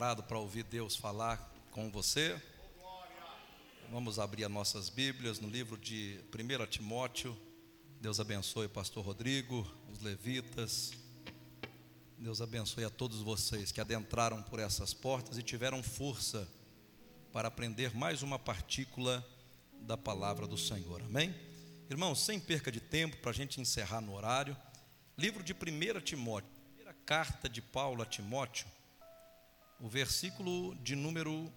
[0.00, 1.36] Preparado para ouvir Deus falar
[1.70, 2.40] com você?
[3.90, 7.36] Vamos abrir as nossas Bíblias no livro de 1 Timóteo.
[8.00, 10.92] Deus abençoe o pastor Rodrigo, os levitas.
[12.16, 16.48] Deus abençoe a todos vocês que adentraram por essas portas e tiveram força
[17.30, 19.22] para aprender mais uma partícula
[19.82, 21.02] da palavra do Senhor.
[21.02, 21.34] Amém?
[21.90, 24.56] Irmãos, sem perca de tempo, para a gente encerrar no horário,
[25.18, 28.66] livro de 1 Timóteo, primeira carta de Paulo a Timóteo
[29.80, 31.50] o versículo de número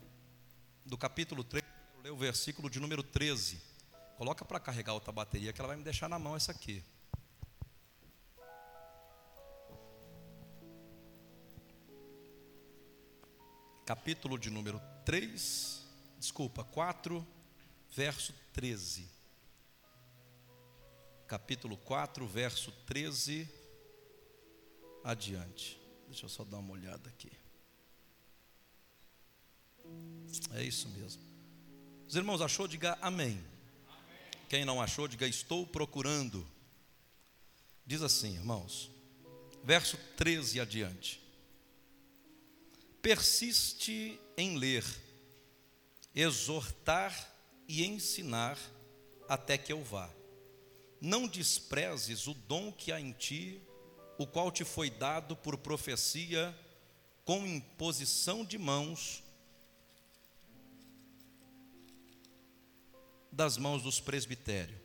[0.85, 3.61] do capítulo 3, vou ler o versículo de número 13.
[4.17, 6.81] Coloca para carregar outra bateria que ela vai me deixar na mão essa aqui.
[13.85, 15.85] Capítulo de número 3,
[16.17, 17.27] desculpa, 4,
[17.91, 19.09] verso 13.
[21.27, 23.49] Capítulo 4, verso 13
[25.03, 25.77] adiante.
[26.07, 27.42] Deixa eu só dar uma olhada aqui.
[30.53, 31.21] É isso mesmo.
[32.07, 33.31] Os irmãos achou, diga amém.
[33.31, 34.31] amém.
[34.49, 36.47] Quem não achou, diga estou procurando.
[37.85, 38.91] Diz assim, irmãos,
[39.63, 41.21] verso 13 adiante.
[43.01, 44.85] Persiste em ler,
[46.13, 47.33] exortar
[47.67, 48.57] e ensinar
[49.27, 50.09] até que eu vá.
[51.01, 53.59] Não desprezes o dom que há em ti,
[54.17, 56.57] o qual te foi dado por profecia,
[57.25, 59.22] com imposição de mãos
[63.33, 64.79] das mãos dos presbitérios.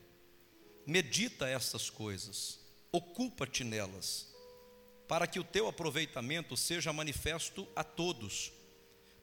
[0.87, 2.59] Medita estas coisas,
[2.91, 4.35] ocupa-te nelas,
[5.07, 8.51] para que o teu aproveitamento seja manifesto a todos.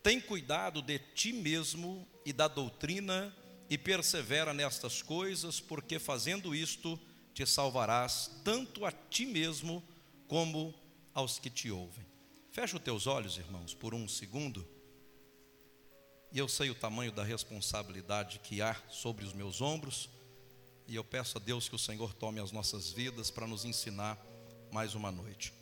[0.03, 3.36] Tem cuidado de ti mesmo e da doutrina,
[3.68, 7.00] e persevera nestas coisas, porque fazendo isto
[7.34, 9.84] te salvarás tanto a ti mesmo
[10.28, 10.72] como
[11.16, 12.06] aos que te ouvem.
[12.52, 14.75] Fecha os teus olhos, irmãos, por um segundo.
[16.36, 20.09] E eu sei o tamanho da responsabilidade que há sobre os meus ombros.
[20.86, 24.22] E eu peço a Deus que o Senhor tome as nossas vidas para nos ensinar
[24.69, 25.53] mais uma noite.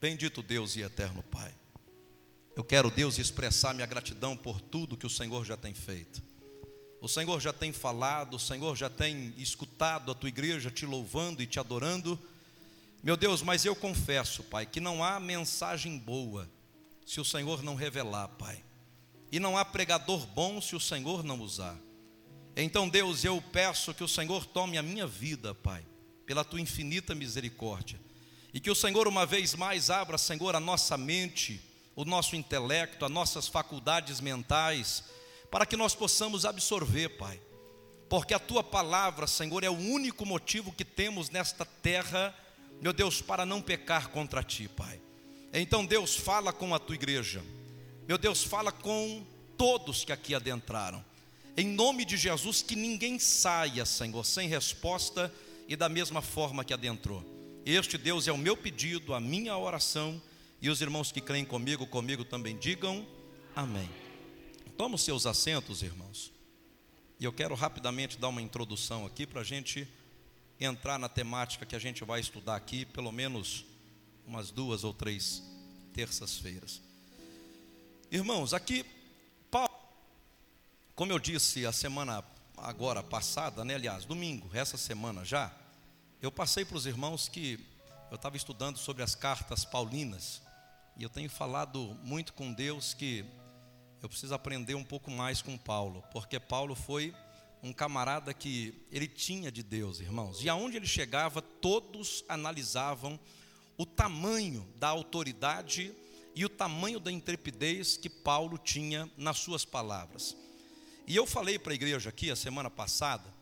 [0.00, 1.52] Bendito Deus e eterno Pai.
[2.54, 6.22] Eu quero, Deus, expressar minha gratidão por tudo que o Senhor já tem feito.
[7.00, 11.42] O Senhor já tem falado, o Senhor já tem escutado a tua igreja te louvando
[11.42, 12.16] e te adorando.
[13.02, 16.48] Meu Deus, mas eu confesso, Pai, que não há mensagem boa
[17.04, 18.69] se o Senhor não revelar, Pai
[19.32, 21.78] e não há pregador bom se o Senhor não usar.
[22.56, 25.84] Então, Deus, eu peço que o Senhor tome a minha vida, Pai,
[26.26, 28.00] pela tua infinita misericórdia,
[28.52, 31.60] e que o Senhor, uma vez mais, abra, Senhor, a nossa mente,
[31.94, 35.04] o nosso intelecto, as nossas faculdades mentais,
[35.50, 37.40] para que nós possamos absorver, Pai,
[38.08, 42.34] porque a tua palavra, Senhor, é o único motivo que temos nesta terra,
[42.80, 45.00] meu Deus, para não pecar contra ti, Pai.
[45.52, 47.42] Então, Deus, fala com a tua igreja
[48.10, 49.24] meu Deus, fala com
[49.56, 51.04] todos que aqui adentraram.
[51.56, 55.32] Em nome de Jesus, que ninguém saia, Senhor, sem resposta
[55.68, 57.24] e da mesma forma que adentrou.
[57.64, 60.20] Este Deus é o meu pedido, a minha oração,
[60.60, 63.06] e os irmãos que creem comigo, comigo também digam
[63.54, 63.88] amém.
[64.76, 66.32] Toma os seus assentos, irmãos.
[67.20, 69.86] E eu quero rapidamente dar uma introdução aqui para a gente
[70.58, 73.64] entrar na temática que a gente vai estudar aqui, pelo menos
[74.26, 75.44] umas duas ou três
[75.94, 76.89] terças-feiras.
[78.12, 78.84] Irmãos, aqui,
[79.52, 79.70] Paulo,
[80.96, 82.24] como eu disse a semana
[82.56, 85.54] agora passada, né, aliás, domingo, essa semana já,
[86.20, 87.64] eu passei para os irmãos que
[88.10, 90.42] eu estava estudando sobre as cartas paulinas,
[90.96, 93.24] e eu tenho falado muito com Deus que
[94.02, 97.14] eu preciso aprender um pouco mais com Paulo, porque Paulo foi
[97.62, 103.20] um camarada que ele tinha de Deus, irmãos, e aonde ele chegava, todos analisavam
[103.78, 105.94] o tamanho da autoridade
[106.34, 110.36] e o tamanho da intrepidez que Paulo tinha nas suas palavras.
[111.06, 113.32] E eu falei para a igreja aqui a semana passada,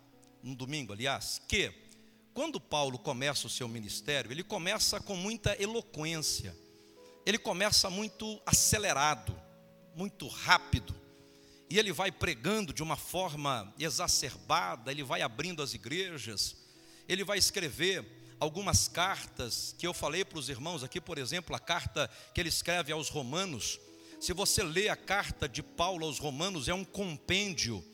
[0.42, 1.72] no domingo, aliás, que
[2.32, 6.56] quando Paulo começa o seu ministério, ele começa com muita eloquência,
[7.26, 9.36] ele começa muito acelerado,
[9.94, 10.94] muito rápido,
[11.68, 16.56] e ele vai pregando de uma forma exacerbada, ele vai abrindo as igrejas,
[17.08, 21.58] ele vai escrever algumas cartas que eu falei para os irmãos aqui, por exemplo, a
[21.58, 23.78] carta que ele escreve aos Romanos.
[24.20, 27.84] Se você lê a carta de Paulo aos Romanos, é um compêndio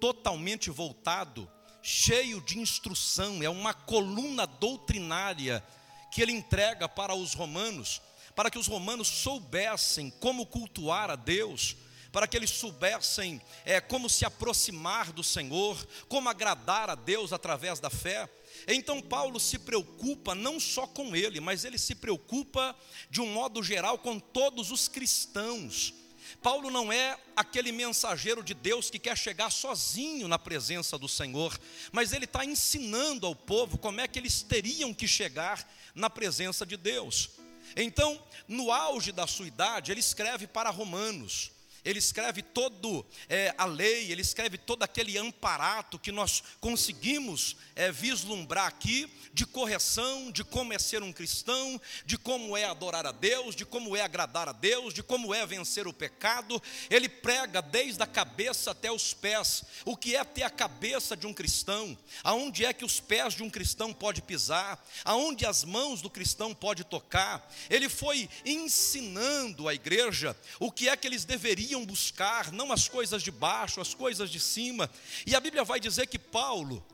[0.00, 1.50] totalmente voltado,
[1.82, 5.64] cheio de instrução, é uma coluna doutrinária
[6.10, 8.00] que ele entrega para os romanos,
[8.34, 11.76] para que os romanos soubessem como cultuar a Deus,
[12.10, 15.76] para que eles soubessem é, como se aproximar do Senhor,
[16.08, 18.28] como agradar a Deus através da fé.
[18.66, 22.76] Então Paulo se preocupa não só com ele, mas ele se preocupa
[23.10, 25.94] de um modo geral com todos os cristãos.
[26.42, 31.58] Paulo não é aquele mensageiro de Deus que quer chegar sozinho na presença do Senhor,
[31.92, 36.66] mas ele está ensinando ao povo como é que eles teriam que chegar na presença
[36.66, 37.30] de Deus.
[37.76, 41.55] Então, no auge da sua idade, ele escreve para Romanos
[41.86, 47.92] ele escreve todo é, a lei, ele escreve todo aquele amparato que nós conseguimos é,
[47.92, 53.12] vislumbrar aqui de correção, de como é ser um cristão, de como é adorar a
[53.12, 56.60] Deus, de como é agradar a Deus, de como é vencer o pecado.
[56.90, 59.62] Ele prega desde a cabeça até os pés.
[59.84, 61.96] O que é ter a cabeça de um cristão?
[62.24, 64.84] Aonde é que os pés de um cristão pode pisar?
[65.04, 67.48] Aonde as mãos do cristão pode tocar?
[67.70, 72.88] Ele foi ensinando a igreja o que é que eles deveriam deveriam buscar, não as
[72.88, 74.90] coisas de baixo, as coisas de cima.
[75.26, 76.84] E a Bíblia vai dizer que Paulo,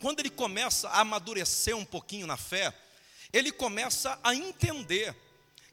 [0.00, 2.74] quando ele começa a amadurecer um pouquinho na fé,
[3.32, 5.14] ele começa a entender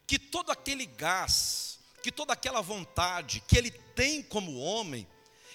[0.05, 5.07] que todo aquele gás, que toda aquela vontade que ele tem como homem,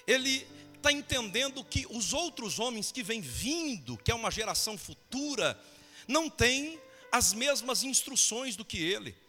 [0.06, 0.46] ele
[0.76, 5.58] está entendendo que os outros homens que vêm vindo, que é uma geração futura,
[6.06, 6.78] não têm
[7.10, 9.23] as mesmas instruções do que ele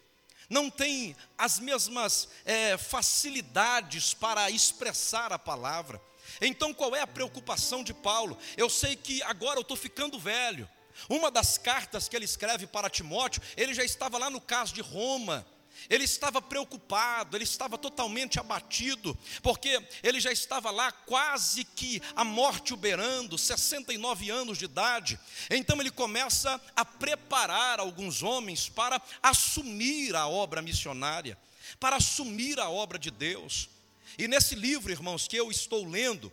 [0.50, 6.02] não tem as mesmas é, facilidades para expressar a palavra.
[6.42, 8.38] Então, qual é a preocupação de Paulo?
[8.58, 10.70] Eu sei que agora eu estou ficando velho.
[11.10, 14.82] Uma das cartas que ele escreve para Timóteo, ele já estava lá no caso de
[14.82, 15.46] Roma.
[15.90, 22.24] Ele estava preocupado, ele estava totalmente abatido, porque ele já estava lá quase que a
[22.24, 25.20] morte uberando, 69 anos de idade.
[25.50, 31.38] Então ele começa a preparar alguns homens para assumir a obra missionária,
[31.80, 33.70] para assumir a obra de Deus.
[34.18, 36.32] E nesse livro, irmãos, que eu estou lendo,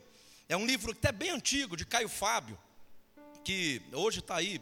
[0.49, 2.59] é um livro até bem antigo, de Caio Fábio,
[3.45, 4.61] que hoje está aí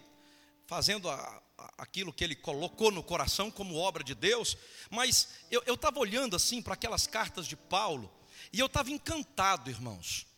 [0.71, 1.43] fazendo a,
[1.77, 4.57] aquilo que ele colocou no coração como obra de Deus,
[4.89, 8.09] mas eu estava olhando assim para aquelas cartas de Paulo,
[8.53, 10.29] e eu estava encantado, irmãos,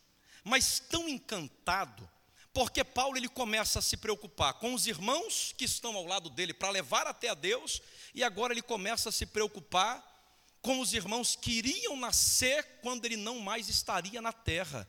[0.43, 2.09] mas tão encantado,
[2.51, 6.55] porque Paulo ele começa a se preocupar com os irmãos que estão ao lado dele
[6.55, 7.83] para levar até a Deus,
[8.15, 10.03] e agora ele começa a se preocupar
[10.63, 14.89] com os irmãos que iriam nascer quando ele não mais estaria na terra.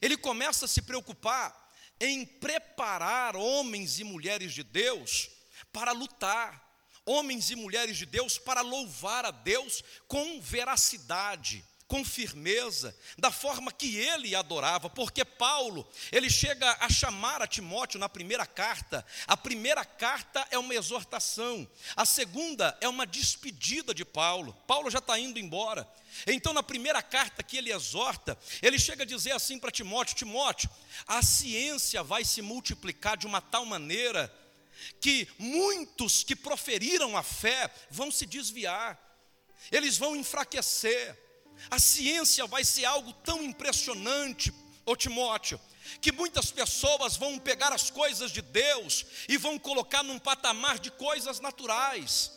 [0.00, 1.67] Ele começa a se preocupar
[2.00, 5.30] em preparar homens e mulheres de Deus
[5.72, 6.66] para lutar,
[7.04, 13.72] homens e mulheres de Deus para louvar a Deus com veracidade, com firmeza, da forma
[13.72, 19.04] que ele adorava, porque Paulo, ele chega a chamar a Timóteo na primeira carta.
[19.26, 24.52] A primeira carta é uma exortação, a segunda é uma despedida de Paulo.
[24.66, 25.88] Paulo já está indo embora.
[26.26, 30.68] Então, na primeira carta que ele exorta, ele chega a dizer assim para Timóteo: Timóteo,
[31.06, 34.32] a ciência vai se multiplicar de uma tal maneira
[35.00, 38.98] que muitos que proferiram a fé vão se desviar,
[39.72, 41.27] eles vão enfraquecer.
[41.70, 44.52] A ciência vai ser algo tão impressionante,
[44.84, 45.60] ô Timóteo,
[46.00, 50.90] que muitas pessoas vão pegar as coisas de Deus e vão colocar num patamar de
[50.90, 52.32] coisas naturais.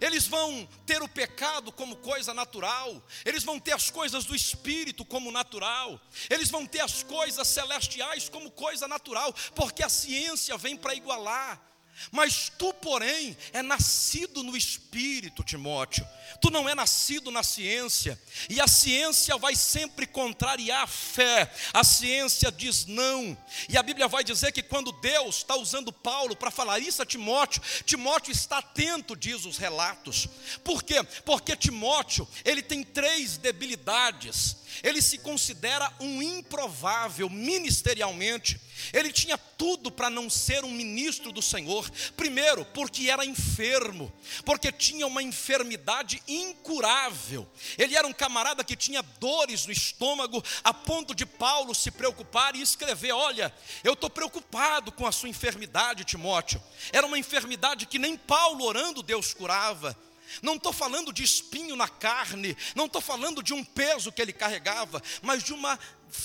[0.00, 5.04] Eles vão ter o pecado como coisa natural, eles vão ter as coisas do espírito
[5.04, 10.76] como natural, eles vão ter as coisas celestiais como coisa natural, porque a ciência vem
[10.76, 11.69] para igualar.
[12.10, 16.06] Mas tu, porém, é nascido no espírito, Timóteo.
[16.40, 18.20] Tu não é nascido na ciência.
[18.48, 21.52] E a ciência vai sempre contrariar a fé.
[21.72, 23.36] A ciência diz não.
[23.68, 27.06] E a Bíblia vai dizer que quando Deus está usando Paulo para falar isso a
[27.06, 30.28] Timóteo, Timóteo está atento, diz os relatos.
[30.64, 31.02] Por quê?
[31.24, 38.60] Porque Timóteo, ele tem três debilidades ele se considera um improvável ministerialmente.
[38.92, 41.88] Ele tinha tudo para não ser um ministro do Senhor.
[42.16, 44.12] Primeiro, porque era enfermo,
[44.44, 47.46] porque tinha uma enfermidade incurável.
[47.76, 52.56] Ele era um camarada que tinha dores no estômago, a ponto de Paulo se preocupar
[52.56, 56.62] e escrever: Olha, eu estou preocupado com a sua enfermidade, Timóteo.
[56.92, 59.96] Era uma enfermidade que nem Paulo orando Deus curava.
[60.42, 64.32] Não estou falando de espinho na carne, não estou falando de um peso que ele
[64.32, 65.78] carregava, mas de uma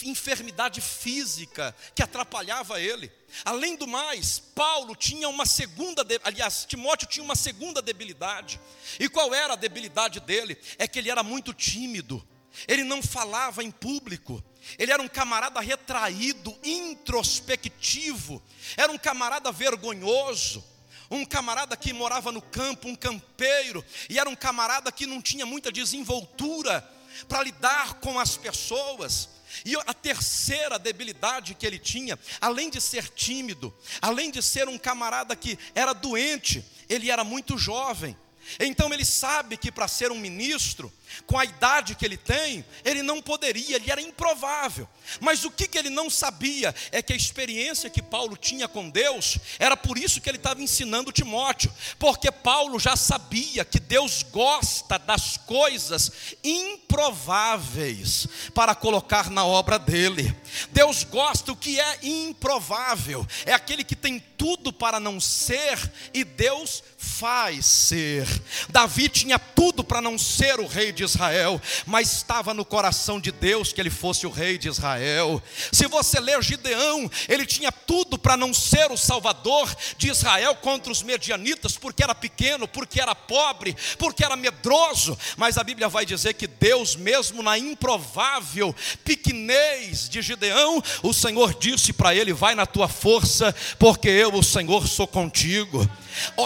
[0.03, 3.11] enfermidade física que atrapalhava ele.
[3.43, 8.59] Além do mais, Paulo tinha uma segunda, aliás, Timóteo tinha uma segunda debilidade.
[8.99, 10.57] E qual era a debilidade dele?
[10.77, 12.25] É que ele era muito tímido.
[12.67, 14.43] Ele não falava em público.
[14.79, 18.41] Ele era um camarada retraído, introspectivo.
[18.77, 20.63] Era um camarada vergonhoso
[21.09, 25.45] um camarada que morava no campo, um campeiro, e era um camarada que não tinha
[25.45, 26.87] muita desenvoltura
[27.27, 29.29] para lidar com as pessoas.
[29.63, 34.77] E a terceira debilidade que ele tinha, além de ser tímido, além de ser um
[34.77, 38.17] camarada que era doente, ele era muito jovem.
[38.59, 40.91] Então ele sabe que para ser um ministro,
[41.25, 44.87] com a idade que ele tem, ele não poderia, ele era improvável.
[45.19, 48.89] Mas o que, que ele não sabia é que a experiência que Paulo tinha com
[48.89, 54.23] Deus era por isso que ele estava ensinando Timóteo, porque Paulo já sabia que Deus
[54.23, 56.11] gosta das coisas
[56.43, 60.35] improváveis para colocar na obra dele.
[60.71, 66.23] Deus gosta o que é improvável, é aquele que tem tudo para não ser e
[66.23, 68.27] Deus faz ser.
[68.69, 73.31] Davi tinha tudo para não ser o rei de Israel, mas estava no coração de
[73.31, 75.41] Deus que ele fosse o rei de Israel.
[75.71, 80.91] Se você ler Gideão, ele tinha tudo para não ser o salvador de Israel contra
[80.91, 86.05] os medianitas, porque era pequeno, porque era pobre, porque era medroso, mas a Bíblia vai
[86.05, 92.55] dizer que Deus, mesmo na improvável pequenez de Gideão, o Senhor disse para ele: Vai
[92.55, 95.89] na tua força, porque eu, o Senhor, sou contigo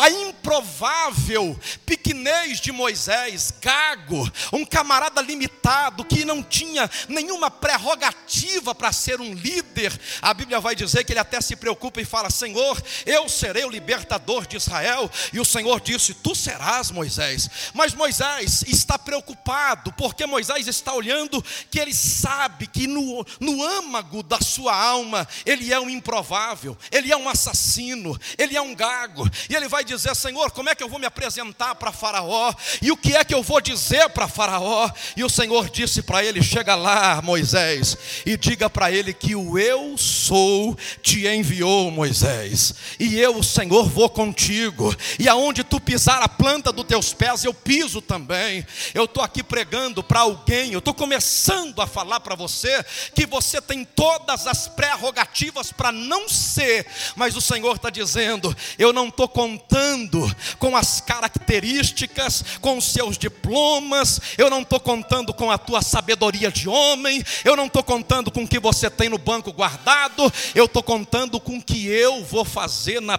[0.02, 8.92] a improvável pequenez de Moisés, gago, um camarada limitado que não tinha nenhuma prerrogativa para
[8.92, 9.98] ser um líder.
[10.22, 13.70] A Bíblia vai dizer que ele até se preocupa e fala: Senhor, eu serei o
[13.70, 15.10] libertador de Israel.
[15.34, 17.50] E o Senhor disse: Tu serás Moisés.
[17.74, 24.24] Mas Moisés está preocupado, porque Moisés está olhando que ele sabe que no, no âmago
[24.24, 29.30] da sua alma ele é um improvável, ele é um assassino, ele é um gago.
[29.50, 32.54] E ele vai dizer: Senhor, como é que eu vou me apresentar para Faraó?
[32.82, 34.90] E o que é que eu vou dizer para Faraó?
[35.16, 39.60] E o Senhor disse para ele: Chega lá, Moisés, e diga para ele que o
[39.60, 46.22] eu sou te enviou, Moisés, e eu, o Senhor, vou contigo, e aonde tu pisar
[46.22, 48.66] a planta dos teus pés, eu piso também.
[48.94, 53.62] Eu estou aqui pregando para alguém, eu estou começando a falar para você que você
[53.62, 56.86] tem todas as prerrogativas para não ser,
[57.16, 62.86] mas o Senhor está dizendo: Eu não estou com contando com as características, com os
[62.86, 67.84] seus diplomas, eu não estou contando com a tua sabedoria de homem, eu não estou
[67.84, 71.88] contando com o que você tem no banco guardado, eu estou contando com o que
[71.88, 73.18] eu vou fazer na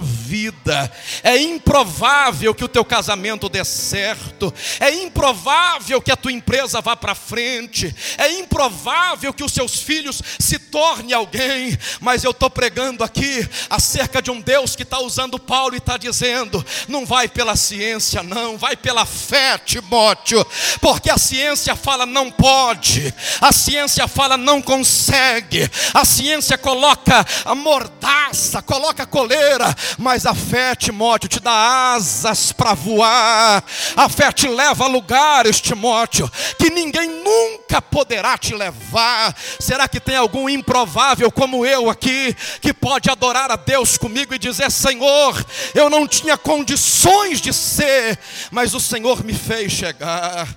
[0.00, 0.92] vida.
[1.22, 6.94] É improvável que o teu casamento dê certo, é improvável que a tua empresa vá
[6.96, 13.02] para frente, é improvável que os seus filhos se tornem alguém, mas eu estou pregando
[13.02, 17.56] aqui acerca de um Deus que está usando Paulo Paulo está dizendo: não vai pela
[17.56, 20.44] ciência, não, vai pela fé, Timóteo,
[20.80, 27.54] porque a ciência fala não pode, a ciência fala não consegue, a ciência coloca a
[27.54, 33.64] mordaça, coloca a coleira, mas a fé, Timóteo, te dá asas para voar,
[33.96, 39.34] a fé te leva a lugares, Timóteo, que ninguém nunca poderá te levar.
[39.58, 44.38] Será que tem algum improvável como eu aqui, que pode adorar a Deus comigo e
[44.38, 48.18] dizer: Senhor, eu não tinha condições de ser,
[48.50, 50.48] mas o Senhor me fez chegar.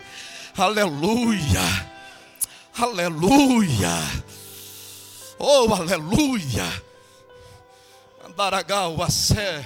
[0.57, 1.87] Aleluia,
[2.77, 4.01] aleluia,
[5.37, 6.84] oh aleluia.
[8.35, 9.63] Andaragal, Assé.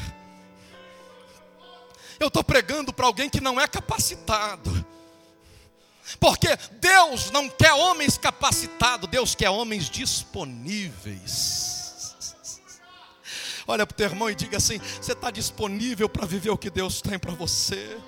[2.19, 4.85] Eu estou pregando para alguém que não é capacitado.
[6.19, 6.47] Porque
[6.79, 11.33] Deus não quer homens capacitados, Deus quer homens disponíveis.
[13.65, 16.69] Olha para o teu irmão e diga assim: você está disponível para viver o que
[16.69, 17.99] Deus tem para você?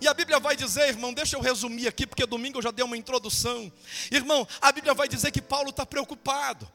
[0.00, 2.84] E a Bíblia vai dizer, irmão, deixa eu resumir aqui, porque domingo eu já dei
[2.84, 3.72] uma introdução.
[4.10, 6.68] Irmão, a Bíblia vai dizer que Paulo está preocupado,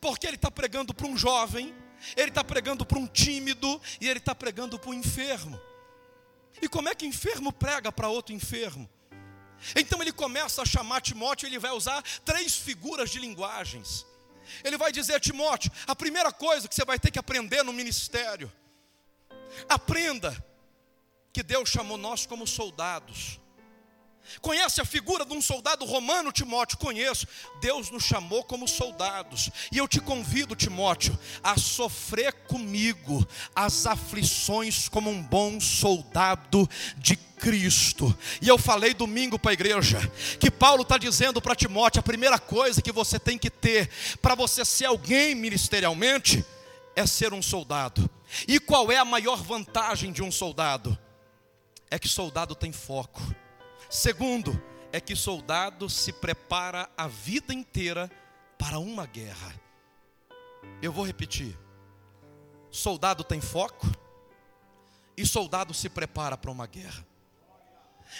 [0.00, 1.74] porque ele está pregando para um jovem,
[2.16, 5.60] ele está pregando para um tímido e ele está pregando para um enfermo.
[6.60, 8.88] E como é que enfermo prega para outro enfermo?
[9.76, 14.06] Então ele começa a chamar Timóteo, ele vai usar três figuras de linguagens.
[14.64, 17.72] Ele vai dizer a Timóteo: a primeira coisa que você vai ter que aprender no
[17.72, 18.50] ministério,
[19.68, 20.44] aprenda
[21.32, 23.38] que Deus chamou nós como soldados.
[24.40, 26.78] Conhece a figura de um soldado romano, Timóteo?
[26.78, 27.26] Conheço.
[27.60, 29.50] Deus nos chamou como soldados.
[29.72, 37.16] E eu te convido, Timóteo, a sofrer comigo as aflições como um bom soldado de
[37.16, 38.16] Cristo.
[38.40, 39.98] E eu falei domingo para a igreja
[40.38, 43.90] que Paulo está dizendo para Timóteo: a primeira coisa que você tem que ter
[44.22, 46.44] para você ser alguém ministerialmente
[46.94, 48.08] é ser um soldado.
[48.46, 50.96] E qual é a maior vantagem de um soldado?
[51.90, 53.20] É que soldado tem foco.
[53.90, 58.08] Segundo, é que soldado se prepara a vida inteira
[58.56, 59.52] para uma guerra.
[60.80, 61.58] Eu vou repetir:
[62.70, 63.88] soldado tem foco
[65.16, 67.04] e soldado se prepara para uma guerra.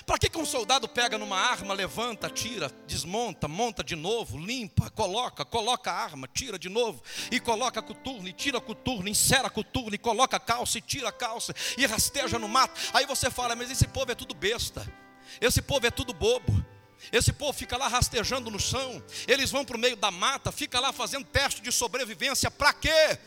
[0.05, 4.91] Para que, que um soldado pega numa arma, levanta, tira, desmonta, monta de novo, limpa,
[4.91, 9.95] coloca, coloca a arma, tira de novo, e coloca coturno, e tira coturno, insera coturno,
[9.95, 12.81] e coloca calça, e tira calça, e rasteja no mato.
[12.93, 14.87] Aí você fala, mas esse povo é tudo besta,
[15.41, 16.65] esse povo é tudo bobo.
[17.11, 20.79] Esse povo fica lá rastejando no chão, eles vão para o meio da mata, fica
[20.79, 23.19] lá fazendo teste de sobrevivência, para quê?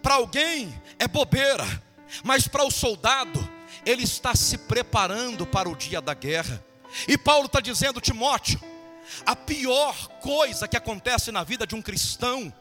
[0.00, 1.64] Para alguém é bobeira,
[2.22, 3.46] mas para o soldado,
[3.84, 6.64] ele está se preparando para o dia da guerra.
[7.08, 8.60] E Paulo está dizendo, Timóteo,
[9.24, 12.52] a pior coisa que acontece na vida de um cristão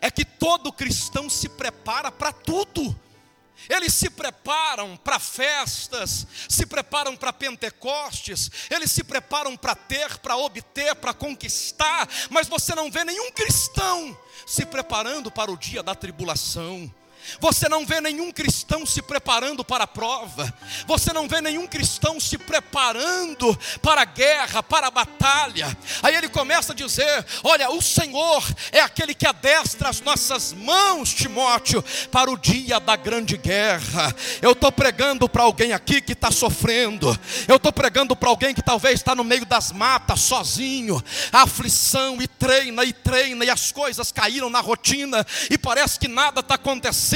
[0.00, 2.98] é que todo cristão se prepara para tudo.
[3.68, 10.36] Eles se preparam para festas, se preparam para Pentecostes, eles se preparam para ter, para
[10.36, 15.94] obter, para conquistar, mas você não vê nenhum cristão se preparando para o dia da
[15.94, 16.92] tribulação.
[17.40, 20.52] Você não vê nenhum cristão se preparando para a prova.
[20.86, 25.76] Você não vê nenhum cristão se preparando para a guerra, para a batalha.
[26.02, 31.12] Aí ele começa a dizer: Olha, o Senhor é aquele que adestra as nossas mãos,
[31.12, 34.14] Timóteo, para o dia da grande guerra.
[34.40, 37.18] Eu estou pregando para alguém aqui que está sofrendo.
[37.48, 41.02] Eu estou pregando para alguém que talvez está no meio das matas, sozinho,
[41.32, 46.08] a aflição, e treina, e treina, e as coisas caíram na rotina, e parece que
[46.08, 47.15] nada está acontecendo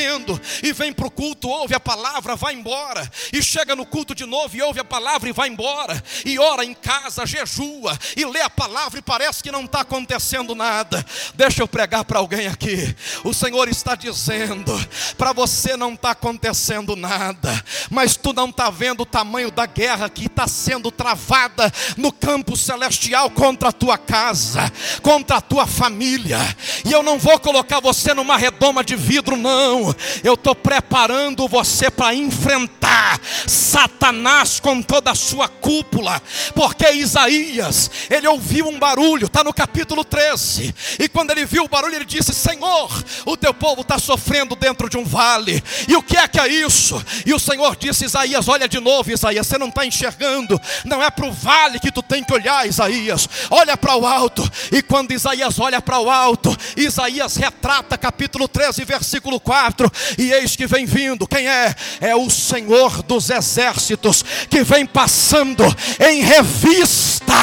[0.63, 4.25] e vem para o culto, ouve a palavra, vai embora, e chega no culto de
[4.25, 8.41] novo e ouve a palavra e vai embora, e ora em casa, jejua, e lê
[8.41, 11.05] a palavra e parece que não está acontecendo nada.
[11.35, 12.95] Deixa eu pregar para alguém aqui.
[13.25, 14.73] O Senhor está dizendo:
[15.17, 20.09] para você não está acontecendo nada, mas tu não está vendo o tamanho da guerra
[20.09, 24.71] que está sendo travada no campo celestial contra a tua casa,
[25.03, 26.39] contra a tua família,
[26.85, 29.90] e eu não vou colocar você numa redoma de vidro, não
[30.23, 36.21] eu estou preparando você para enfrentar Satanás com toda a sua cúpula,
[36.55, 41.69] porque Isaías, ele ouviu um barulho, está no capítulo 13, e quando ele viu o
[41.69, 42.91] barulho, ele disse: Senhor,
[43.25, 46.49] o teu povo está sofrendo dentro de um vale, e o que é que é
[46.49, 47.03] isso?
[47.25, 51.11] E o Senhor disse: Isaías, olha de novo, Isaías, você não está enxergando, não é
[51.11, 55.13] para o vale que tu tem que olhar, Isaías, olha para o alto, e quando
[55.13, 59.80] Isaías olha para o alto, Isaías retrata capítulo 13, versículo 4
[60.19, 61.75] e eis que vem vindo, quem é?
[62.01, 65.65] É o Senhor dos exércitos, que vem passando
[66.01, 67.35] em revista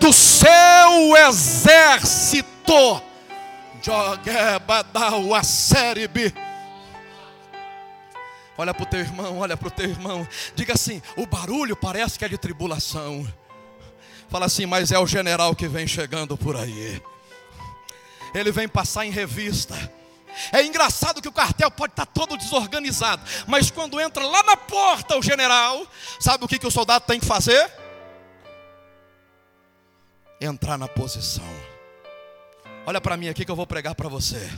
[0.00, 3.02] do seu exército.
[8.58, 10.28] Olha para o teu irmão, olha para o teu irmão.
[10.54, 13.26] Diga assim: o barulho parece que é de tribulação.
[14.28, 17.02] Fala assim, mas é o general que vem chegando por aí.
[18.32, 19.90] Ele vem passar em revista
[20.52, 25.16] é engraçado que o quartel pode estar todo desorganizado, mas quando entra lá na porta
[25.16, 25.86] o general,
[26.18, 27.70] sabe o que, que o soldado tem que fazer?
[30.40, 31.44] Entrar na posição.
[32.86, 34.50] Olha para mim aqui que eu vou pregar para você.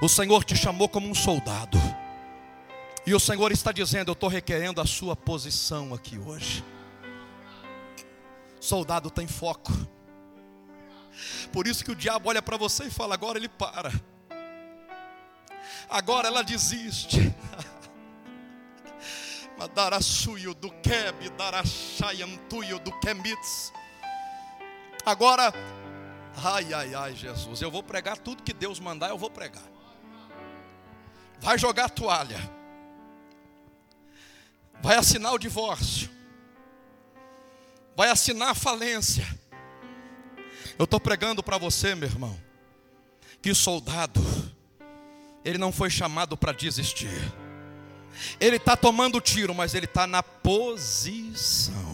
[0.00, 1.78] O Senhor te chamou como um soldado,
[3.06, 6.64] e o Senhor está dizendo: Eu estou requerendo a sua posição aqui hoje.
[8.60, 9.72] Soldado tem foco.
[11.52, 13.92] Por isso que o diabo olha para você e fala: agora ele para
[15.92, 17.18] agora ela desiste.
[20.60, 21.30] Do Keb,
[22.80, 23.72] do Kemitz.
[25.06, 25.52] Agora,
[26.42, 29.62] ai, ai, ai, Jesus, eu vou pregar tudo que Deus mandar, eu vou pregar.
[31.38, 32.38] Vai jogar a toalha.
[34.80, 36.10] Vai assinar o divórcio.
[37.94, 39.26] Vai assinar a falência.
[40.78, 42.36] Eu estou pregando para você, meu irmão,
[43.40, 44.20] que soldado
[45.44, 47.32] ele não foi chamado para desistir.
[48.40, 51.91] Ele está tomando tiro, mas ele está na posição.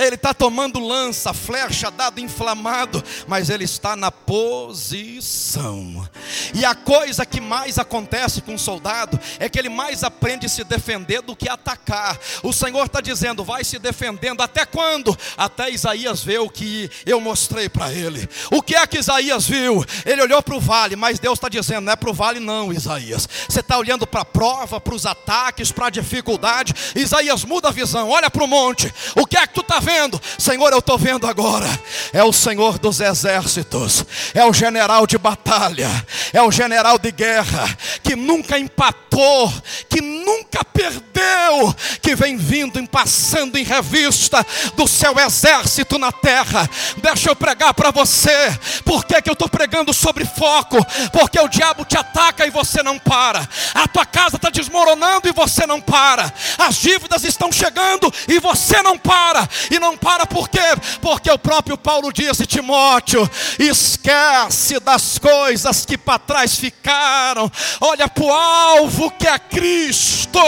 [0.00, 6.08] Ele está tomando lança, flecha, dado inflamado, mas ele está na posição.
[6.54, 10.48] E a coisa que mais acontece com o soldado é que ele mais aprende a
[10.48, 12.18] se defender do que atacar.
[12.42, 15.16] O Senhor está dizendo: vai se defendendo até quando?
[15.36, 18.26] Até Isaías ver o que eu mostrei para ele.
[18.50, 19.84] O que é que Isaías viu?
[20.06, 22.72] Ele olhou para o vale, mas Deus está dizendo: não é para o vale, não,
[22.72, 23.28] Isaías.
[23.46, 26.72] Você está olhando para a prova, para os ataques, para a dificuldade.
[26.96, 28.90] Isaías muda a visão, olha para o monte.
[29.14, 29.89] O que é que tu está vendo?
[29.90, 30.20] Vendo.
[30.38, 31.66] Senhor, eu estou vendo agora.
[32.12, 35.88] É o Senhor dos exércitos, é o general de batalha,
[36.32, 37.66] é o general de guerra,
[38.02, 39.52] que nunca empatou,
[39.88, 44.44] que nunca perdeu, que vem vindo, passando em revista
[44.76, 46.68] do seu exército na terra.
[46.98, 48.56] Deixa eu pregar para você.
[48.84, 50.78] Por que, que eu estou pregando sobre foco?
[51.12, 53.48] Porque o diabo te ataca e você não para.
[53.74, 56.32] A tua casa está desmoronando e você não para.
[56.58, 59.48] As dívidas estão chegando e você não para.
[59.70, 60.60] E não para por quê?
[61.00, 67.50] Porque o próprio Paulo disse: Timóteo, esquece das coisas que para trás ficaram.
[67.80, 70.38] Olha para o alvo que é Cristo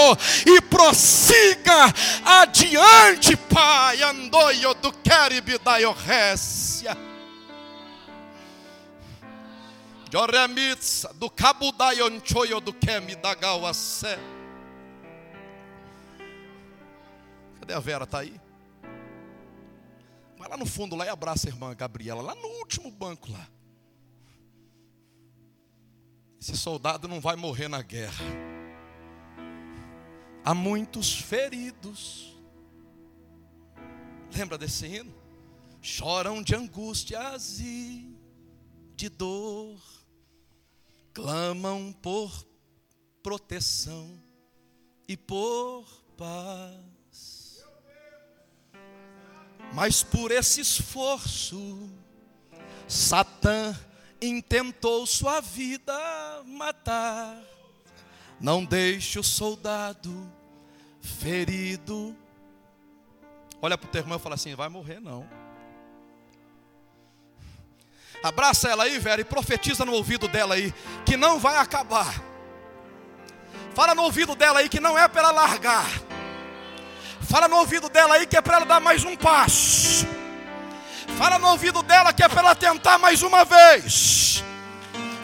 [0.46, 1.92] e prossiga
[2.24, 4.02] adiante, Pai.
[4.02, 6.96] Andoio do Queribe da Iorrécia.
[10.12, 14.18] Joremitsa do Cabo da Yonchoyo do Kemi da Gauacé.
[17.58, 18.04] Cadê a Vera?
[18.04, 18.38] Está aí?
[20.42, 23.48] Vai lá no fundo lá e abraça a irmã Gabriela, lá no último banco lá.
[26.40, 28.24] Esse soldado não vai morrer na guerra.
[30.44, 32.36] Há muitos feridos.
[34.34, 35.14] Lembra desse hino?
[35.80, 38.12] Choram de angústias e
[38.96, 39.80] de dor,
[41.14, 42.44] clamam por
[43.22, 44.20] proteção
[45.06, 47.01] e por paz.
[49.72, 51.90] Mas por esse esforço,
[52.86, 53.74] Satã
[54.20, 55.94] intentou sua vida
[56.46, 57.40] matar.
[58.38, 60.30] Não deixe o soldado
[61.00, 62.14] ferido.
[63.62, 65.26] Olha para o teu irmão e fala assim: vai morrer não.
[68.22, 70.72] Abraça ela aí, velho, e profetiza no ouvido dela aí
[71.04, 72.22] que não vai acabar.
[73.74, 75.88] Fala no ouvido dela aí que não é para largar.
[77.32, 80.06] Fala no ouvido dela aí que é para ela dar mais um passo.
[81.16, 84.44] Fala no ouvido dela que é para ela tentar mais uma vez.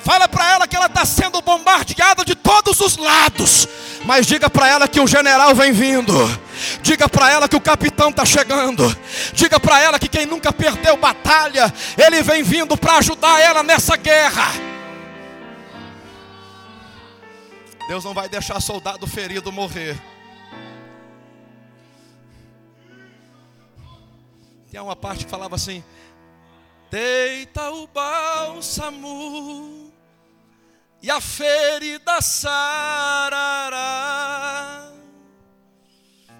[0.02, 3.68] Fala para ela que ela está sendo bombardeada de todos os lados.
[4.06, 6.14] Mas diga para ela que o general vem vindo.
[6.80, 8.88] Diga para ela que o capitão está chegando.
[9.34, 13.98] Diga para ela que quem nunca perdeu batalha, ele vem vindo para ajudar ela nessa
[13.98, 14.50] guerra.
[17.86, 19.94] Deus não vai deixar soldado ferido morrer.
[24.70, 25.82] Tem uma parte que falava assim:
[26.90, 29.92] Deita o bálsamo
[31.02, 33.78] e a ferida sarará.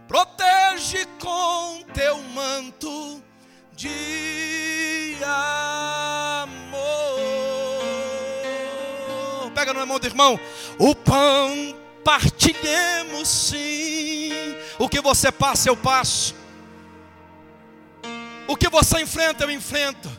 [0.06, 3.22] Protege com teu manto
[3.74, 6.68] de amor.
[9.54, 10.38] Pega na mão do irmão.
[10.78, 14.30] O pão partilhemos sim.
[14.78, 16.37] O que você passa, eu passo.
[18.48, 20.10] O que você enfrenta, eu enfrento.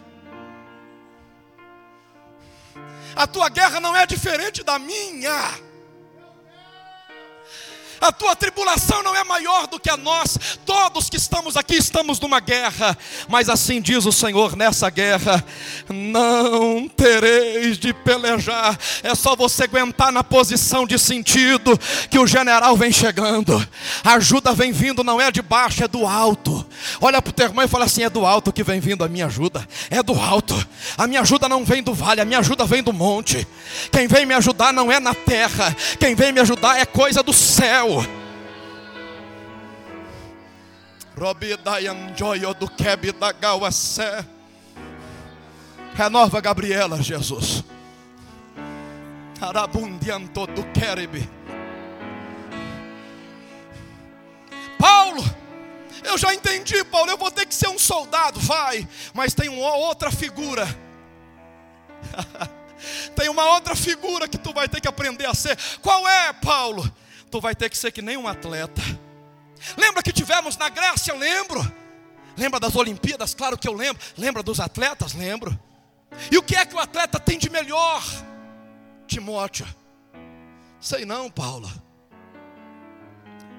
[3.15, 5.33] A tua guerra não é diferente da minha.
[8.01, 10.39] A tua tribulação não é maior do que a nossa.
[10.65, 15.43] Todos que estamos aqui estamos numa guerra, mas assim diz o Senhor nessa guerra:
[15.89, 18.77] não tereis de pelejar.
[19.03, 21.77] É só você aguentar na posição de sentido
[22.09, 23.67] que o general vem chegando.
[24.03, 26.65] A ajuda vem vindo, não é de baixo, é do alto.
[27.01, 29.09] Olha para o teu irmão e fala assim: é do alto que vem vindo a
[29.09, 29.67] minha ajuda.
[29.89, 30.55] É do alto.
[30.97, 33.45] A minha ajuda não vem do vale, a minha ajuda vem do monte.
[33.91, 37.33] Quem vem me ajudar não é na terra, quem vem me ajudar é coisa do
[37.33, 37.88] céu
[43.71, 44.25] céu.
[45.95, 47.63] Renova Gabriela, Jesus.
[49.41, 51.29] Arabundianto do Queribe.
[54.77, 55.23] Paulo,
[56.03, 57.11] eu já entendi, Paulo.
[57.11, 58.87] Eu vou ter que ser um soldado, vai.
[59.13, 60.65] Mas tem uma outra figura.
[63.15, 65.57] tem uma outra figura que tu vai ter que aprender a ser.
[65.81, 66.89] Qual é, Paulo?
[67.29, 68.81] Tu vai ter que ser que nem um atleta.
[69.77, 71.13] Lembra que tivemos na Grécia?
[71.13, 71.59] Lembro.
[72.37, 73.33] Lembra das Olimpíadas?
[73.33, 74.01] Claro que eu lembro.
[74.17, 75.13] Lembra dos atletas?
[75.13, 75.57] Lembro.
[76.31, 78.03] E o que é que o atleta tem de melhor?
[79.05, 79.67] Timóteo.
[80.79, 81.69] Sei não, Paula.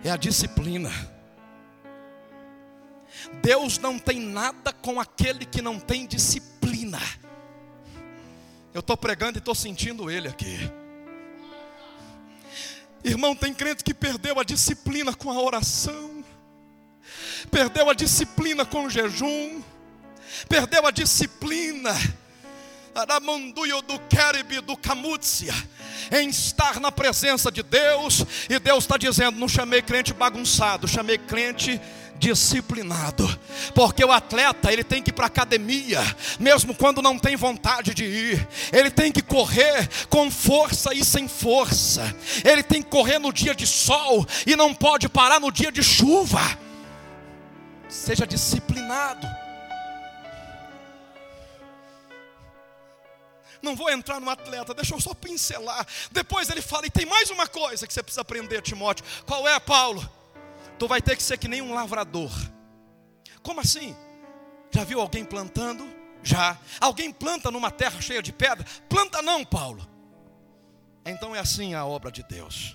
[0.02, 0.90] É a disciplina.
[3.42, 7.00] Deus não tem nada com aquele que não tem disciplina.
[8.72, 10.70] Eu estou pregando e estou sentindo ele aqui.
[13.02, 16.22] Irmão, tem crente que perdeu a disciplina com a oração,
[17.50, 19.62] perdeu a disciplina com o jejum,
[20.48, 21.94] perdeu a disciplina
[22.94, 25.54] Aramanduio do Queribe do Camúcia,
[26.12, 31.16] em estar na presença de Deus, e Deus está dizendo: não chamei crente bagunçado, chamei
[31.16, 31.80] crente
[32.20, 33.26] disciplinado,
[33.74, 36.00] porque o atleta ele tem que ir para academia,
[36.38, 41.26] mesmo quando não tem vontade de ir, ele tem que correr com força e sem
[41.26, 45.72] força, ele tem que correr no dia de sol e não pode parar no dia
[45.72, 46.40] de chuva.
[47.88, 49.26] Seja disciplinado.
[53.62, 55.86] Não vou entrar no atleta, deixa eu só pincelar.
[56.12, 59.04] Depois ele fala, e tem mais uma coisa que você precisa aprender, Timóteo.
[59.26, 60.19] Qual é, Paulo?
[60.80, 62.32] Tu vai ter que ser que nem um lavrador.
[63.42, 63.94] Como assim?
[64.70, 65.86] Já viu alguém plantando?
[66.22, 66.58] Já.
[66.80, 68.64] Alguém planta numa terra cheia de pedra?
[68.88, 69.86] Planta não, Paulo.
[71.04, 72.74] Então é assim a obra de Deus.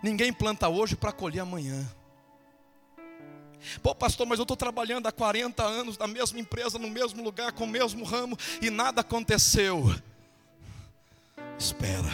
[0.00, 1.84] Ninguém planta hoje para colher amanhã.
[3.82, 7.50] Pô, pastor, mas eu estou trabalhando há 40 anos na mesma empresa, no mesmo lugar,
[7.50, 9.92] com o mesmo ramo e nada aconteceu.
[11.58, 12.12] Espera,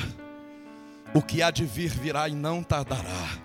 [1.15, 3.44] o que há de vir virá e não tardará.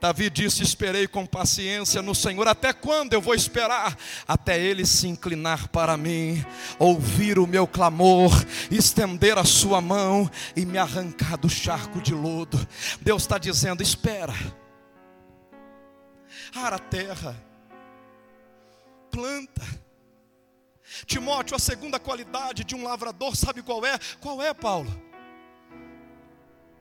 [0.00, 2.46] Davi disse: Esperei com paciência no Senhor.
[2.46, 3.96] Até quando eu vou esperar?
[4.26, 6.44] Até Ele se inclinar para mim,
[6.78, 8.32] ouvir o meu clamor,
[8.70, 12.58] estender a sua mão e me arrancar do charco de lodo.
[13.00, 14.34] Deus está dizendo: Espera,
[16.54, 17.36] ara a terra,
[19.10, 19.88] planta.
[21.06, 23.98] Timóteo, a segunda qualidade de um lavrador, sabe qual é?
[24.20, 24.90] Qual é, Paulo?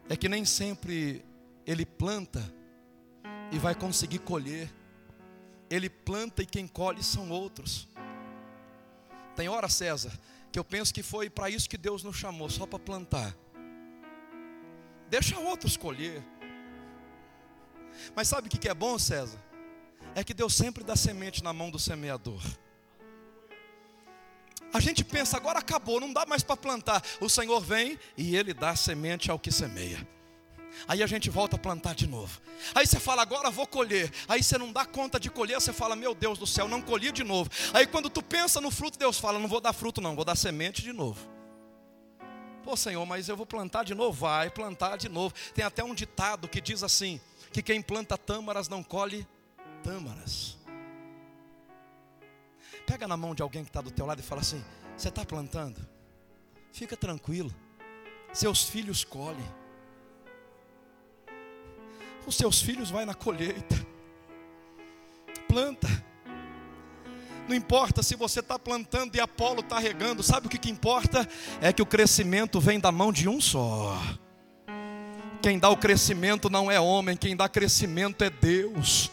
[0.10, 1.26] É que nem sempre
[1.66, 2.57] ele planta
[3.52, 4.72] e vai conseguir colher.
[5.70, 7.88] Ele planta e quem colhe são outros.
[9.36, 10.12] Tem hora, César,
[10.52, 13.36] que eu penso que foi para isso que Deus nos chamou, só para plantar.
[15.10, 16.24] Deixa outros colher.
[18.16, 19.42] Mas sabe o que é bom, César?
[20.16, 22.42] É que Deus sempre dá semente na mão do semeador.
[24.74, 27.02] A gente pensa, agora acabou, não dá mais para plantar.
[27.22, 30.17] O Senhor vem e Ele dá semente ao que semeia.
[30.88, 32.42] Aí a gente volta a plantar de novo.
[32.76, 34.12] Aí você fala, agora vou colher.
[34.28, 37.12] Aí você não dá conta de colher, você fala, meu Deus do céu, não colhi
[37.12, 37.50] de novo.
[37.74, 40.36] Aí quando tu pensa no fruto, Deus fala, não vou dar fruto, não, vou dar
[40.36, 41.38] semente de novo.
[42.63, 44.12] Pô, Senhor, mas eu vou plantar de novo?
[44.12, 45.34] Vai plantar de novo.
[45.54, 47.18] Tem até um ditado que diz assim:
[47.54, 49.26] que quem planta tâmaras não colhe
[49.82, 50.58] tâmaras.
[52.86, 54.62] Pega na mão de alguém que está do teu lado e fala assim:
[54.98, 55.88] você está plantando?
[56.74, 57.56] Fica tranquilo,
[58.34, 59.48] seus filhos colhem
[62.28, 63.76] os seus filhos vai na colheita.
[65.48, 65.88] Planta.
[67.48, 71.28] Não importa se você está plantando e Apolo está regando, sabe o que, que importa?
[71.62, 73.98] É que o crescimento vem da mão de um só.
[75.42, 79.10] Quem dá o crescimento não é homem, quem dá crescimento é Deus.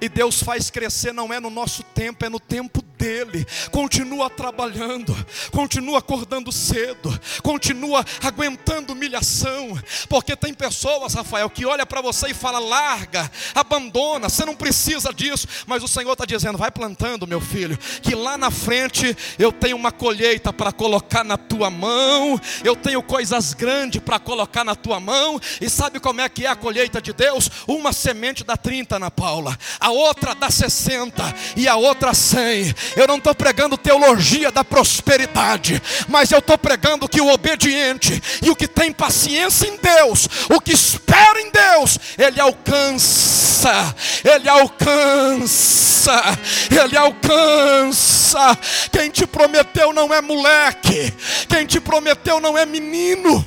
[0.00, 3.44] E Deus faz crescer não é no nosso tempo, é no tempo dele.
[3.72, 5.16] Continua trabalhando,
[5.50, 9.76] continua acordando cedo, continua aguentando humilhação,
[10.08, 15.12] porque tem pessoas, Rafael, que olha para você e fala: larga, abandona, você não precisa
[15.12, 15.48] disso.
[15.66, 19.76] Mas o Senhor está dizendo: vai plantando, meu filho, que lá na frente eu tenho
[19.76, 25.00] uma colheita para colocar na tua mão, eu tenho coisas grandes para colocar na tua
[25.00, 25.40] mão.
[25.60, 27.50] E sabe como é que é a colheita de Deus?
[27.66, 32.91] Uma semente dá 30 na Paula, a outra dá 60 e a outra 100.
[32.96, 38.50] Eu não estou pregando teologia da prosperidade, mas eu estou pregando que o obediente e
[38.50, 46.22] o que tem paciência em Deus, o que espera em Deus, ele alcança, ele alcança,
[46.70, 48.58] ele alcança.
[48.90, 51.12] Quem te prometeu não é moleque,
[51.48, 53.44] quem te prometeu não é menino.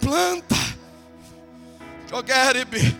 [0.00, 0.56] Planta,
[2.08, 2.96] Jogueribe.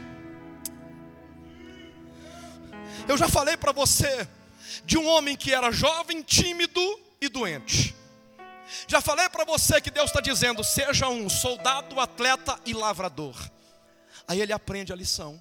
[3.07, 4.29] Eu já falei para você
[4.89, 6.81] de um homem que era jovem, tímido
[7.21, 7.95] e doente.
[8.87, 13.37] Já falei para você que Deus está dizendo: seja um soldado, atleta e lavrador.
[14.27, 15.41] Aí ele aprende a lição.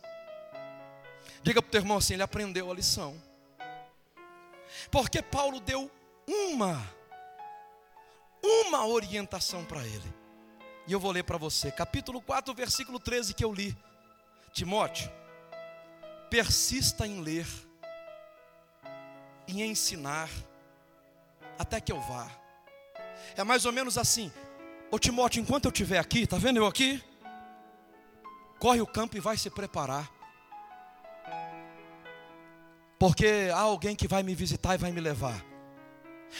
[1.41, 3.17] Diga para o teu irmão assim: ele aprendeu a lição.
[4.91, 5.89] Porque Paulo deu
[6.27, 6.85] uma,
[8.43, 10.13] uma orientação para ele.
[10.85, 13.77] E eu vou ler para você, capítulo 4, versículo 13 que eu li.
[14.51, 15.09] Timóteo,
[16.29, 17.47] persista em ler
[19.47, 20.29] e ensinar
[21.57, 22.29] até que eu vá.
[23.35, 24.31] É mais ou menos assim.
[24.91, 27.03] Ô Timóteo, enquanto eu estiver aqui, tá vendo eu aqui?
[28.59, 30.09] Corre o campo e vai se preparar.
[32.99, 35.43] Porque há alguém que vai me visitar e vai me levar.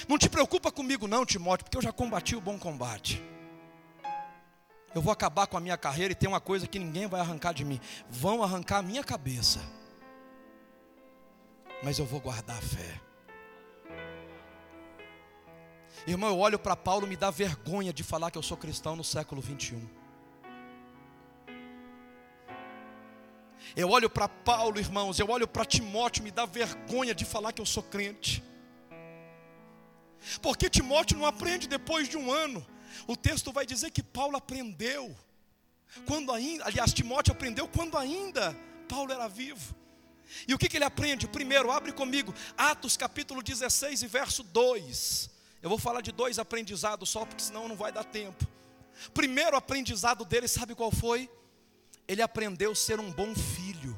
[0.08, 3.22] Não te preocupa comigo não, Timóteo, porque eu já combati o bom combate.
[4.96, 7.54] Eu vou acabar com a minha carreira e tem uma coisa que ninguém vai arrancar
[7.54, 7.80] de mim.
[8.10, 9.60] Vão arrancar a minha cabeça.
[11.84, 13.02] Mas eu vou guardar a fé.
[16.06, 18.96] Irmão, eu olho para Paulo e me dá vergonha de falar que eu sou cristão
[18.96, 19.88] no século 21.
[23.76, 27.62] Eu olho para Paulo, irmãos, eu olho para Timóteo, me dá vergonha de falar que
[27.62, 28.44] eu sou crente.
[30.42, 32.66] Porque Timóteo não aprende depois de um ano.
[33.06, 35.16] O texto vai dizer que Paulo aprendeu.
[36.06, 38.56] Quando ainda, aliás, Timóteo aprendeu quando ainda
[38.90, 39.76] Paulo era vivo.
[40.48, 41.28] E o que, que ele aprende?
[41.28, 45.30] Primeiro, abre comigo, Atos capítulo 16 e verso 2.
[45.62, 48.46] Eu vou falar de dois aprendizados só, porque senão não vai dar tempo.
[49.14, 51.30] Primeiro aprendizado dele, sabe qual foi?
[52.08, 53.98] Ele aprendeu a ser um bom filho.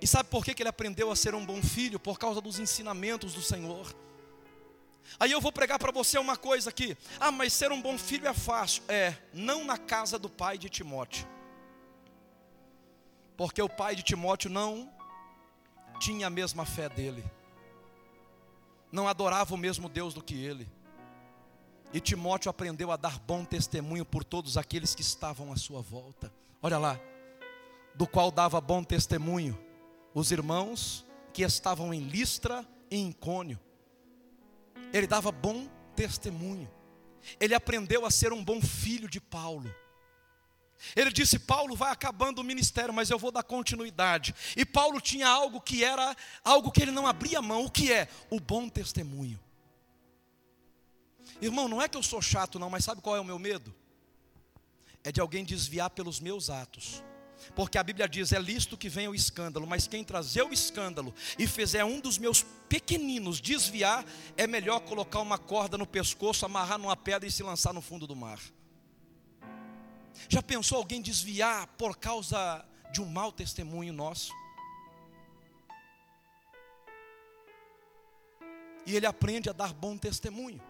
[0.00, 1.98] E sabe por que, que ele aprendeu a ser um bom filho?
[1.98, 3.94] Por causa dos ensinamentos do Senhor.
[5.18, 6.96] Aí eu vou pregar para você uma coisa aqui.
[7.20, 8.82] Ah, mas ser um bom filho é fácil.
[8.88, 11.26] É, não na casa do pai de Timóteo.
[13.42, 14.88] Porque o pai de Timóteo não
[15.98, 17.24] tinha a mesma fé dele.
[18.92, 20.70] Não adorava o mesmo Deus do que ele.
[21.92, 26.32] E Timóteo aprendeu a dar bom testemunho por todos aqueles que estavam à sua volta.
[26.62, 27.00] Olha lá,
[27.96, 29.58] do qual dava bom testemunho
[30.14, 33.58] os irmãos que estavam em Listra e em Cônio
[34.92, 36.70] ele dava bom testemunho.
[37.40, 39.68] Ele aprendeu a ser um bom filho de Paulo.
[40.96, 44.34] Ele disse: Paulo vai acabando o ministério, mas eu vou dar continuidade.
[44.56, 47.64] E Paulo tinha algo que era algo que ele não abria mão.
[47.64, 48.08] O que é?
[48.30, 49.38] O bom testemunho.
[51.40, 53.74] Irmão, não é que eu sou chato, não, mas sabe qual é o meu medo?
[55.02, 57.02] É de alguém desviar pelos meus atos.
[57.54, 61.14] Porque a Bíblia diz: é listo que venha o escândalo, mas quem trazer o escândalo
[61.38, 64.04] e fizer um dos meus pequeninos desviar,
[64.36, 68.06] é melhor colocar uma corda no pescoço, amarrar numa pedra e se lançar no fundo
[68.06, 68.40] do mar.
[70.28, 74.32] Já pensou alguém desviar por causa de um mau testemunho nosso?
[78.86, 80.60] E ele aprende a dar bom testemunho.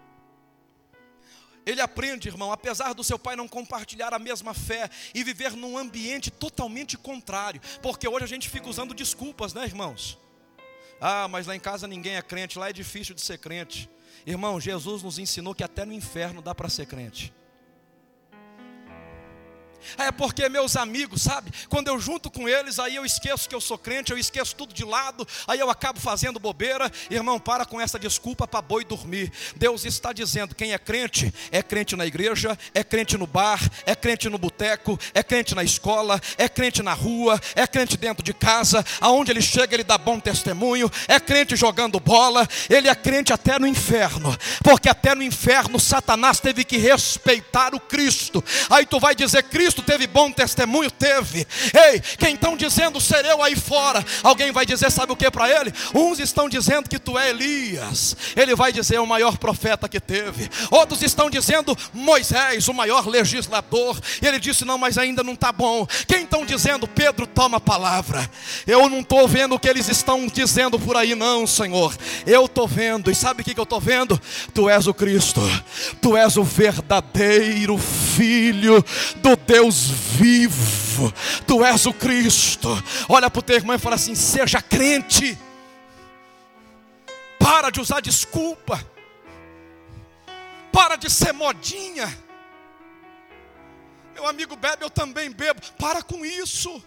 [1.65, 5.79] Ele aprende, irmão, apesar do seu pai não compartilhar a mesma fé e viver num
[5.79, 10.19] ambiente totalmente contrário, porque hoje a gente fica usando desculpas, né, irmãos?
[11.01, 13.89] Ah, mas lá em casa ninguém é crente, lá é difícil de ser crente.
[14.27, 17.33] Irmão, Jesus nos ensinou que até no inferno dá para ser crente.
[19.99, 21.51] É porque meus amigos, sabe?
[21.69, 24.75] Quando eu junto com eles, aí eu esqueço que eu sou crente, eu esqueço tudo
[24.75, 26.91] de lado, aí eu acabo fazendo bobeira.
[27.11, 29.33] Irmão, para com essa desculpa para boi dormir.
[29.57, 33.95] Deus está dizendo: quem é crente, é crente na igreja, é crente no bar, é
[33.95, 38.35] crente no boteco, é crente na escola, é crente na rua, é crente dentro de
[38.35, 43.33] casa, aonde ele chega, ele dá bom testemunho, é crente jogando bola, ele é crente
[43.33, 48.43] até no inferno, porque até no inferno Satanás teve que respeitar o Cristo.
[48.69, 50.91] Aí tu vai dizer: Cristo Cristo teve bom testemunho?
[50.91, 51.47] Teve.
[51.73, 54.05] Ei, quem estão dizendo ser eu aí fora?
[54.23, 55.73] Alguém vai dizer, sabe o que para ele?
[55.95, 58.15] Uns estão dizendo que tu é Elias.
[58.37, 60.51] Ele vai dizer, o maior profeta que teve.
[60.71, 63.99] Outros estão dizendo Moisés, o maior legislador.
[64.21, 65.87] E ele disse, não, mas ainda não está bom.
[66.07, 68.29] Quem estão dizendo, Pedro, toma a palavra.
[68.67, 71.97] Eu não estou vendo o que eles estão dizendo por aí, não, Senhor.
[72.27, 73.11] Eu estou vendo.
[73.11, 74.21] E sabe o que, que eu estou vendo?
[74.53, 75.41] Tu és o Cristo.
[76.03, 78.85] Tu és o verdadeiro Filho
[79.23, 81.15] do Deus Deus vivo,
[81.47, 82.69] tu és o Cristo.
[83.09, 85.39] Olha para o teu irmão e fala assim: seja crente.
[87.39, 88.85] Para de usar desculpa.
[90.73, 92.13] Para de ser modinha.
[94.15, 95.61] Meu amigo bebe, eu também bebo.
[95.79, 96.83] Para com isso.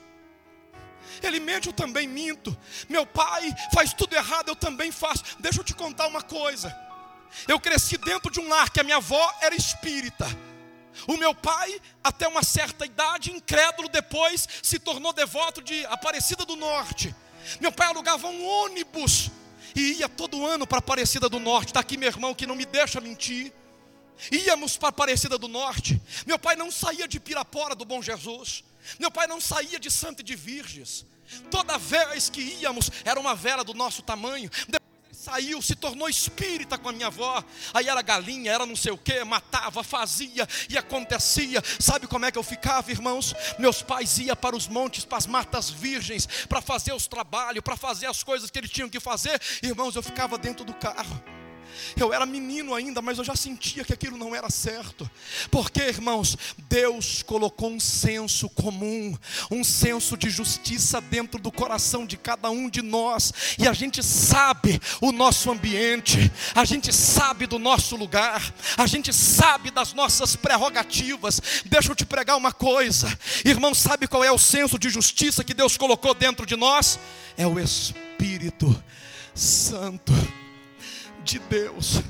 [1.23, 2.55] Ele mente, eu também minto.
[2.89, 5.23] Meu pai faz tudo errado, eu também faço.
[5.39, 6.75] Deixa eu te contar uma coisa.
[7.47, 10.25] Eu cresci dentro de um lar que a minha avó era espírita.
[11.07, 16.55] O meu pai, até uma certa idade, incrédulo, depois se tornou devoto de Aparecida do
[16.55, 17.13] Norte.
[17.59, 19.29] Meu pai alugava um ônibus
[19.75, 21.69] e ia todo ano para Aparecida do Norte.
[21.69, 23.53] Está aqui meu irmão que não me deixa mentir.
[24.31, 26.01] Íamos para Aparecida do Norte.
[26.25, 28.63] Meu pai não saía de Pirapora do Bom Jesus.
[28.99, 31.05] Meu pai não saía de Santa e de Virges.
[31.49, 34.49] Toda vez que íamos, era uma vela do nosso tamanho
[35.25, 37.43] saiu, se tornou espírita com a minha avó.
[37.73, 41.63] Aí era galinha, era não sei o que, matava, fazia e acontecia.
[41.79, 43.33] Sabe como é que eu ficava, irmãos?
[43.57, 47.75] Meus pais iam para os montes, para as matas virgens, para fazer os trabalhos, para
[47.75, 49.41] fazer as coisas que eles tinham que fazer.
[49.63, 51.23] Irmãos, eu ficava dentro do carro.
[51.97, 55.09] Eu era menino ainda, mas eu já sentia que aquilo não era certo.
[55.49, 56.37] Porque, irmãos,
[56.69, 59.17] Deus colocou um senso comum,
[59.51, 64.03] um senso de justiça dentro do coração de cada um de nós, e a gente
[64.03, 70.35] sabe o nosso ambiente, a gente sabe do nosso lugar, a gente sabe das nossas
[70.35, 71.41] prerrogativas.
[71.65, 75.53] Deixa eu te pregar uma coisa, irmão, sabe qual é o senso de justiça que
[75.53, 76.99] Deus colocou dentro de nós?
[77.37, 78.83] É o Espírito
[79.33, 80.13] Santo
[81.25, 82.01] de Deus.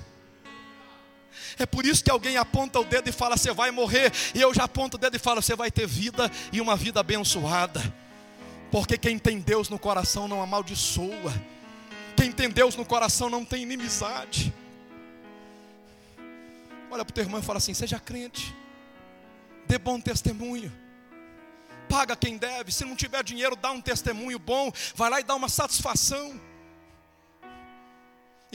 [1.57, 4.11] É por isso que alguém aponta o dedo e fala: Você vai morrer.
[4.33, 6.99] E eu já aponto o dedo e falo: Você vai ter vida e uma vida
[6.99, 7.81] abençoada.
[8.71, 11.33] Porque quem tem Deus no coração não amaldiçoa.
[12.15, 14.53] Quem tem Deus no coração não tem inimizade.
[16.91, 18.53] Olha para o teu irmão e fala assim: seja crente,
[19.65, 20.71] dê bom testemunho,
[21.87, 22.71] paga quem deve.
[22.71, 26.39] Se não tiver dinheiro, dá um testemunho bom, vai lá e dá uma satisfação.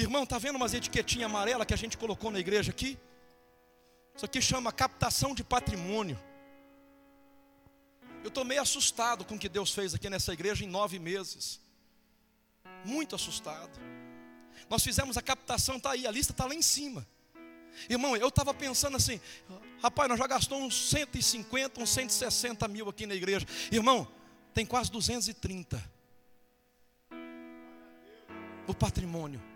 [0.00, 2.98] Irmão, está vendo umas etiquetinhas amarelas que a gente colocou na igreja aqui?
[4.16, 6.18] Isso aqui chama captação de patrimônio.
[8.22, 11.60] Eu estou meio assustado com o que Deus fez aqui nessa igreja em nove meses.
[12.82, 13.78] Muito assustado.
[14.70, 17.06] Nós fizemos a captação, está aí, a lista está lá em cima.
[17.88, 19.20] Irmão, eu estava pensando assim,
[19.82, 23.46] rapaz, nós já gastamos uns 150, uns 160 mil aqui na igreja.
[23.70, 24.08] Irmão,
[24.54, 25.82] tem quase 230.
[28.66, 29.49] O patrimônio.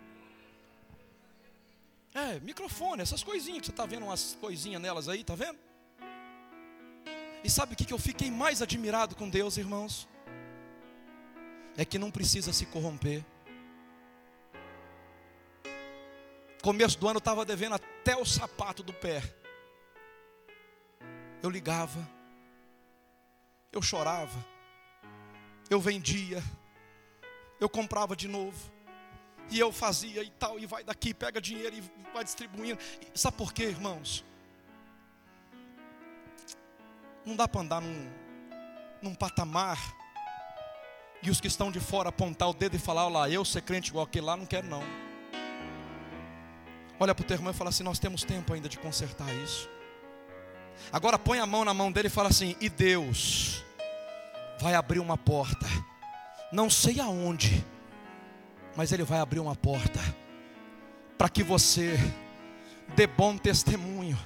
[2.14, 5.58] É, microfone, essas coisinhas que você está vendo, umas coisinhas nelas aí, está vendo?
[7.42, 10.08] E sabe o que eu fiquei mais admirado com Deus, irmãos?
[11.76, 13.24] É que não precisa se corromper.
[16.62, 19.20] Começo do ano eu estava devendo até o sapato do pé.
[21.42, 22.08] Eu ligava,
[23.72, 24.42] eu chorava,
[25.68, 26.42] eu vendia,
[27.60, 28.72] eu comprava de novo,
[29.50, 31.82] e eu fazia e tal, e vai daqui, pega dinheiro e
[32.12, 32.78] vai distribuindo.
[33.14, 34.24] E sabe por quê, irmãos?
[37.24, 38.10] Não dá para andar num,
[39.00, 39.78] num patamar
[41.22, 43.62] e os que estão de fora apontar o dedo e falar: Olha lá, eu ser
[43.62, 44.82] crente igual aquele lá, não quero não.
[47.00, 49.68] Olha para o teu irmão e fala assim: Nós temos tempo ainda de consertar isso.
[50.92, 53.64] Agora põe a mão na mão dele e fala assim: E Deus
[54.60, 55.66] vai abrir uma porta,
[56.52, 57.64] não sei aonde,
[58.76, 60.00] mas Ele vai abrir uma porta,
[61.16, 61.96] para que você
[62.94, 64.18] dê bom testemunho,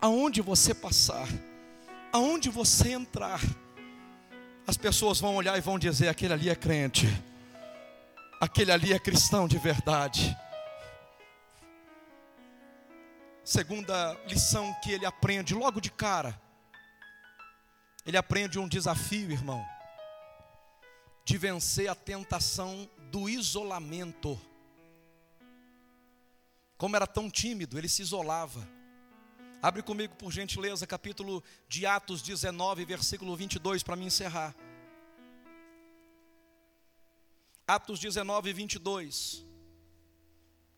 [0.00, 1.28] aonde você passar,
[2.12, 3.40] aonde você entrar,
[4.66, 7.06] as pessoas vão olhar e vão dizer: aquele ali é crente,
[8.40, 10.36] aquele ali é cristão de verdade.
[13.44, 16.36] Segunda lição que ele aprende logo de cara,
[18.04, 19.64] ele aprende um desafio, irmão,
[21.24, 24.40] de vencer a tentação do isolamento.
[26.76, 28.66] Como era tão tímido, ele se isolava.
[29.62, 34.54] Abre comigo, por gentileza, capítulo de Atos 19, versículo 22, para me encerrar.
[37.66, 39.44] Atos 19, 22.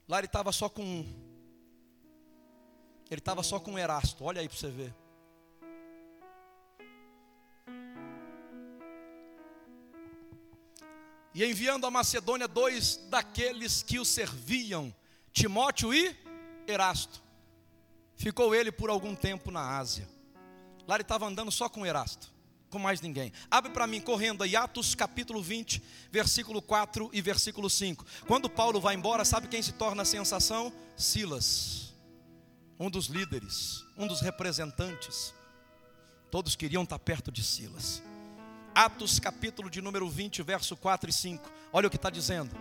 [0.08, 1.28] Lá ele estava só com um.
[3.10, 4.94] Ele estava só com Erasto, olha aí para você ver.
[11.38, 14.92] E enviando a Macedônia dois daqueles que o serviam,
[15.32, 16.16] Timóteo e
[16.66, 17.22] Erasto.
[18.16, 20.08] Ficou ele por algum tempo na Ásia.
[20.84, 22.28] Lá ele estava andando só com Erasto,
[22.68, 23.32] com mais ninguém.
[23.48, 25.80] Abre para mim, correndo aí, Atos capítulo 20,
[26.10, 28.04] versículo 4 e versículo 5.
[28.26, 30.72] Quando Paulo vai embora, sabe quem se torna a sensação?
[30.96, 31.88] Silas
[32.80, 35.34] um dos líderes, um dos representantes.
[36.30, 38.02] Todos queriam estar perto de Silas.
[38.74, 41.50] Atos capítulo de número 20, verso 4 e 5.
[41.72, 42.54] Olha o que está dizendo.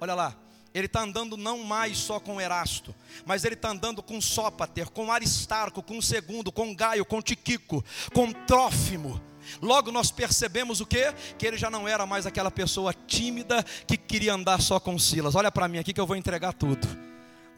[0.00, 0.36] Olha lá.
[0.72, 2.94] Ele está andando não mais só com Erasto,
[3.26, 7.84] mas ele está andando com Sópater, com Aristarco, com Segundo, com Gaio, com Tiquico,
[8.14, 9.20] com Trófimo.
[9.60, 11.12] Logo nós percebemos o que?
[11.36, 15.34] Que ele já não era mais aquela pessoa tímida que queria andar só com Silas.
[15.34, 16.86] Olha para mim aqui que eu vou entregar tudo.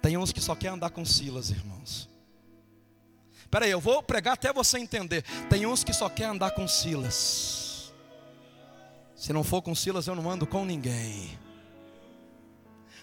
[0.01, 2.09] Tem uns que só querem andar com Silas, irmãos.
[3.43, 5.23] Espera aí, eu vou pregar até você entender.
[5.51, 7.62] Tem uns que só querem andar com Silas.
[9.23, 11.39] Se não for com Silas, eu não ando com ninguém.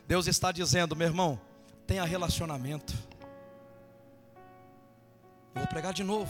[0.05, 1.39] Deus está dizendo, meu irmão,
[1.87, 2.93] tenha relacionamento.
[5.55, 6.29] Eu vou pregar de novo.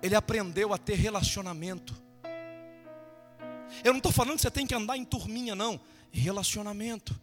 [0.00, 2.00] Ele aprendeu a ter relacionamento.
[3.82, 5.80] Eu não estou falando que você tem que andar em turminha, não.
[6.12, 7.20] Relacionamento.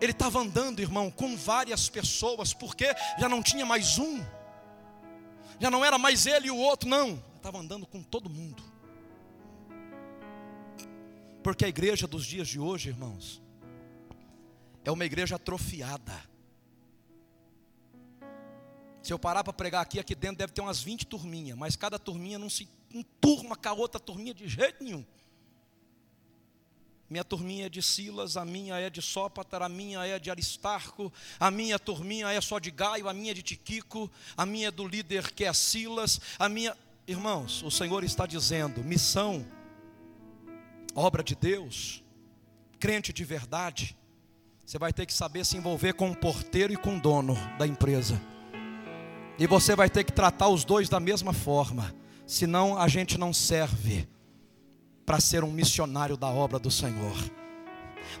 [0.00, 4.24] Ele estava andando, irmão, com várias pessoas, porque já não tinha mais um,
[5.58, 8.73] já não era mais ele e o outro, não, estava andando com todo mundo.
[11.44, 13.42] Porque a igreja dos dias de hoje, irmãos,
[14.82, 16.18] é uma igreja atrofiada.
[19.02, 21.98] Se eu parar para pregar aqui, aqui dentro deve ter umas 20 turminhas, mas cada
[21.98, 22.66] turminha não se
[23.20, 25.04] turma com a outra turminha de jeito nenhum.
[27.10, 31.12] Minha turminha é de Silas, a minha é de Sópater, a minha é de Aristarco,
[31.38, 34.70] a minha turminha é só de Gaio, a minha é de Tiquico, a minha é
[34.70, 36.74] do líder que é Silas, a minha.
[37.06, 39.46] Irmãos, o Senhor está dizendo: missão,
[40.94, 42.04] obra de Deus,
[42.78, 43.96] crente de verdade,
[44.64, 47.66] você vai ter que saber se envolver com o porteiro e com o dono da
[47.66, 48.20] empresa,
[49.38, 51.94] e você vai ter que tratar os dois da mesma forma.
[52.26, 54.08] senão a gente não serve
[55.04, 57.14] para ser um missionário da obra do Senhor.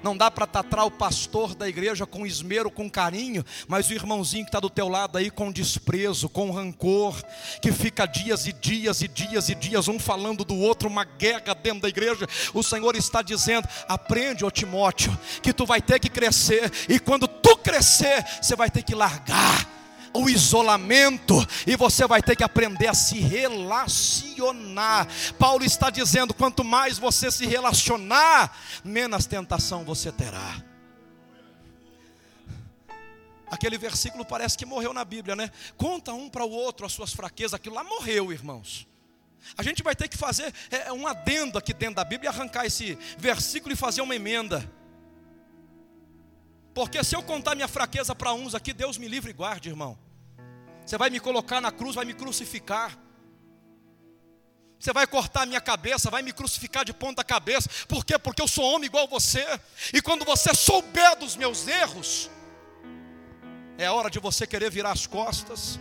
[0.02, 4.44] Não dá para tratar o pastor da igreja com esmero, com carinho, mas o irmãozinho
[4.44, 7.22] que está do teu lado aí com desprezo, com rancor,
[7.60, 11.54] que fica dias e dias e dias e dias, um falando do outro, uma guerra
[11.54, 12.26] dentro da igreja.
[12.52, 17.26] O Senhor está dizendo: aprende, ó Timóteo, que tu vai ter que crescer, e quando
[17.26, 19.74] tu crescer, você vai ter que largar
[20.14, 21.34] o isolamento
[21.66, 25.08] e você vai ter que aprender a se relacionar.
[25.38, 30.62] Paulo está dizendo: quanto mais você se relacionar, menos tentação você terá.
[33.50, 35.50] Aquele versículo parece que morreu na Bíblia, né?
[35.76, 38.86] Conta um para o outro as suas fraquezas, aquilo lá morreu, irmãos.
[39.56, 42.98] A gente vai ter que fazer é, um adendo aqui dentro da Bíblia arrancar esse
[43.18, 44.68] versículo e fazer uma emenda.
[46.72, 49.96] Porque se eu contar minha fraqueza para uns aqui, Deus me livre e guarde, irmão.
[50.84, 52.98] Você vai me colocar na cruz, vai me crucificar.
[54.78, 57.70] Você vai cortar minha cabeça, vai me crucificar de ponta cabeça.
[57.88, 58.18] Por quê?
[58.18, 59.44] Porque eu sou homem igual você.
[59.92, 62.30] E quando você souber dos meus erros,
[63.78, 65.78] é hora de você querer virar as costas.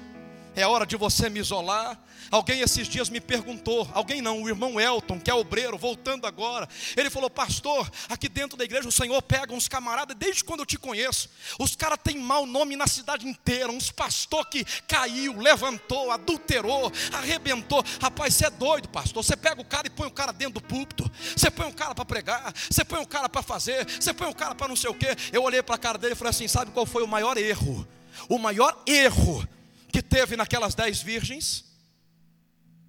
[0.55, 1.99] É hora de você me isolar,
[2.33, 6.67] Alguém esses dias me perguntou, alguém não, o irmão Elton, que é obreiro, voltando agora.
[6.97, 10.65] Ele falou: Pastor, aqui dentro da igreja o Senhor pega uns camaradas, desde quando eu
[10.65, 11.29] te conheço.
[11.59, 13.71] Os caras têm mau nome na cidade inteira.
[13.71, 17.85] Uns pastor que caiu, levantou, adulterou, arrebentou.
[18.01, 19.23] Rapaz, você é doido, pastor.
[19.23, 21.07] Você pega o cara e põe o cara dentro do púlpito.
[21.37, 22.51] Você põe o cara para pregar.
[22.67, 23.87] Você põe o cara para fazer.
[23.87, 25.15] Você põe o cara para não sei o quê.
[25.31, 27.87] Eu olhei para a cara dele e falei assim: Sabe qual foi o maior erro?
[28.27, 29.47] O maior erro
[29.93, 31.63] que teve naquelas dez virgens?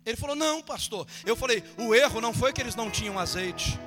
[0.07, 1.07] Ele falou: Não, pastor.
[1.27, 3.79] Eu falei: O erro não foi que eles não tinham azeite.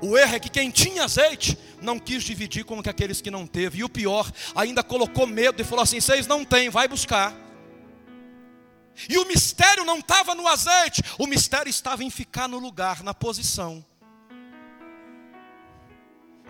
[0.00, 3.78] O erro é que quem tinha azeite não quis dividir com aqueles que não teve.
[3.78, 7.36] E o pior, ainda colocou medo e falou assim: Vocês não têm, vai buscar.
[9.08, 13.12] E o mistério não estava no azeite, o mistério estava em ficar no lugar, na
[13.12, 13.84] posição.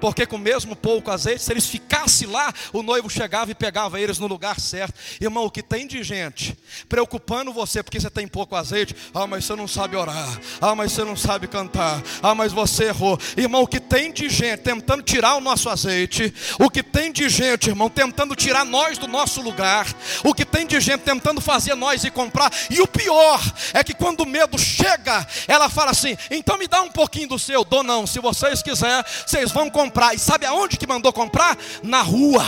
[0.01, 4.19] Porque com mesmo pouco azeite, se eles ficassem lá, o noivo chegava e pegava eles
[4.19, 4.95] no lugar certo.
[5.21, 6.57] Irmão, o que tem de gente
[6.89, 8.95] preocupando você porque você tem pouco azeite?
[9.13, 10.41] Ah, mas você não sabe orar.
[10.61, 12.03] Ah, mas você não sabe cantar.
[12.23, 13.19] Ah, mas você errou.
[13.37, 16.33] Irmão, o que tem de gente tentando tirar o nosso azeite?
[16.59, 19.87] O que tem de gente, irmão, tentando tirar nós do nosso lugar?
[20.25, 22.53] O que tem de gente tentando fazer nós ir comprar?
[22.71, 23.41] E o pior
[23.75, 27.39] é que quando o medo chega, ela fala assim: então me dá um pouquinho do
[27.39, 27.65] seu.
[27.65, 28.07] Dou não.
[28.07, 30.15] Se vocês quiserem, vocês vão comprar comprar.
[30.15, 31.57] E sabe aonde que mandou comprar?
[31.83, 32.45] Na rua,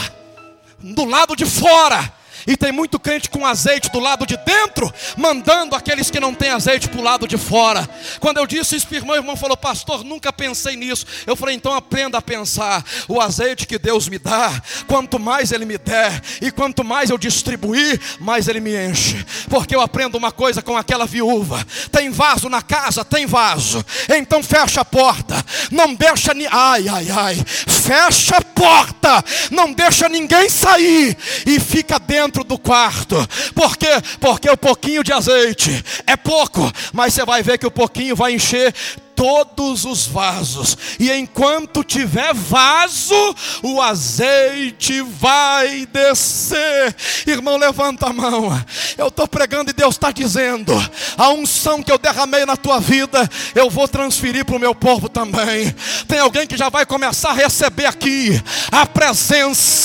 [0.78, 2.12] do lado de fora.
[2.46, 6.50] E tem muito crente com azeite do lado de dentro, mandando aqueles que não têm
[6.50, 7.88] azeite para o lado de fora.
[8.18, 11.06] Quando eu disse isso, irmão, o irmão falou, pastor, nunca pensei nisso.
[11.26, 12.84] Eu falei, então aprenda a pensar.
[13.08, 17.18] O azeite que Deus me dá, quanto mais Ele me der, e quanto mais eu
[17.18, 19.24] distribuir, mais Ele me enche.
[19.48, 23.84] Porque eu aprendo uma coisa com aquela viúva: tem vaso na casa, tem vaso.
[24.08, 26.46] Então fecha a porta, não deixa ni.
[26.50, 27.44] Ai, ai, ai.
[27.46, 31.16] Fecha a porta, não deixa ninguém sair
[31.46, 33.16] e fica dentro dentro do quarto.
[33.54, 34.00] Por quê?
[34.20, 38.34] Porque o pouquinho de azeite é pouco, mas você vai ver que o pouquinho vai
[38.34, 38.72] encher
[39.20, 46.96] todos os vasos, e enquanto tiver vaso, o azeite vai descer.
[47.26, 48.48] Irmão, levanta a mão.
[48.96, 50.72] Eu estou pregando e Deus está dizendo:
[51.18, 55.06] a unção que eu derramei na tua vida, eu vou transferir para o meu povo
[55.06, 55.70] também.
[56.08, 59.79] Tem alguém que já vai começar a receber aqui a presença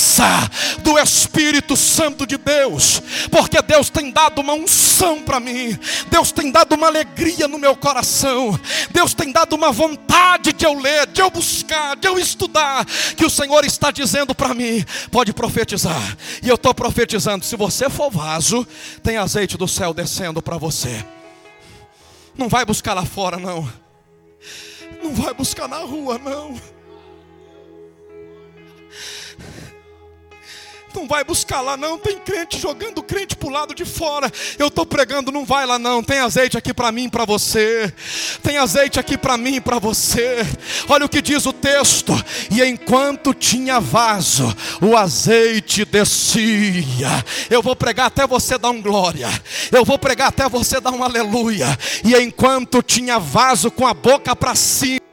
[0.82, 5.78] do Espírito Santo de Deus, porque Deus tem dado uma unção para mim,
[6.10, 8.58] Deus tem dado uma alegria no meu coração,
[8.92, 12.86] Deus tem tem dado uma vontade de eu ler, de eu buscar, de eu estudar,
[13.18, 16.16] que o Senhor está dizendo para mim: pode profetizar.
[16.44, 18.68] E eu estou profetizando: se você for vaso,
[19.02, 21.04] tem azeite do céu descendo para você.
[22.38, 23.68] Não vai buscar lá fora, não.
[25.02, 26.75] Não vai buscar na rua, não.
[30.96, 34.32] Não vai buscar lá não, tem crente jogando crente para o lado de fora.
[34.58, 36.02] Eu estou pregando, não vai lá não.
[36.02, 37.94] Tem azeite aqui para mim, para você.
[38.42, 40.38] Tem azeite aqui para mim, para você.
[40.88, 42.14] Olha o que diz o texto.
[42.50, 47.24] E enquanto tinha vaso, o azeite descia.
[47.50, 49.30] Eu vou pregar até você dar um glória.
[49.72, 51.68] Eu vou pregar até você dar um aleluia.
[52.04, 55.05] E enquanto tinha vaso com a boca para cima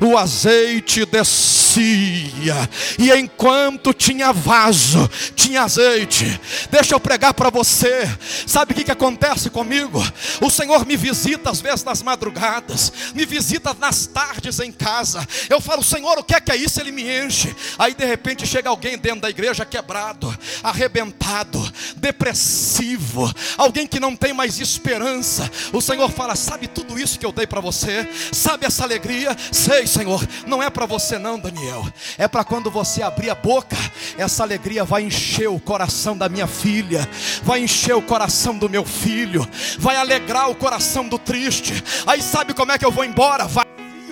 [0.00, 6.40] o azeite descia, e enquanto tinha vaso, tinha azeite.
[6.70, 8.08] Deixa eu pregar para você.
[8.46, 10.02] Sabe o que, que acontece comigo?
[10.40, 15.26] O Senhor me visita às vezes nas madrugadas, me visita nas tardes em casa.
[15.48, 16.80] Eu falo, Senhor, o que é que é isso?
[16.80, 17.54] Ele me enche.
[17.78, 21.60] Aí de repente chega alguém dentro da igreja quebrado, arrebentado,
[21.96, 25.50] depressivo, alguém que não tem mais esperança.
[25.72, 28.08] O Senhor fala: Sabe tudo isso que eu dei para você?
[28.32, 29.36] Sabe essa alegria?
[29.52, 30.26] Sei, Senhor.
[30.46, 31.86] Não é para você, não, Daniel.
[32.16, 33.76] É para quando você abrir a boca,
[34.16, 37.08] essa alegria vai encher o coração da minha filha,
[37.42, 39.46] vai encher o coração do meu filho,
[39.78, 41.82] vai alegrar o coração do triste.
[42.06, 43.46] Aí sabe como é que eu vou embora?
[43.46, 43.66] Vai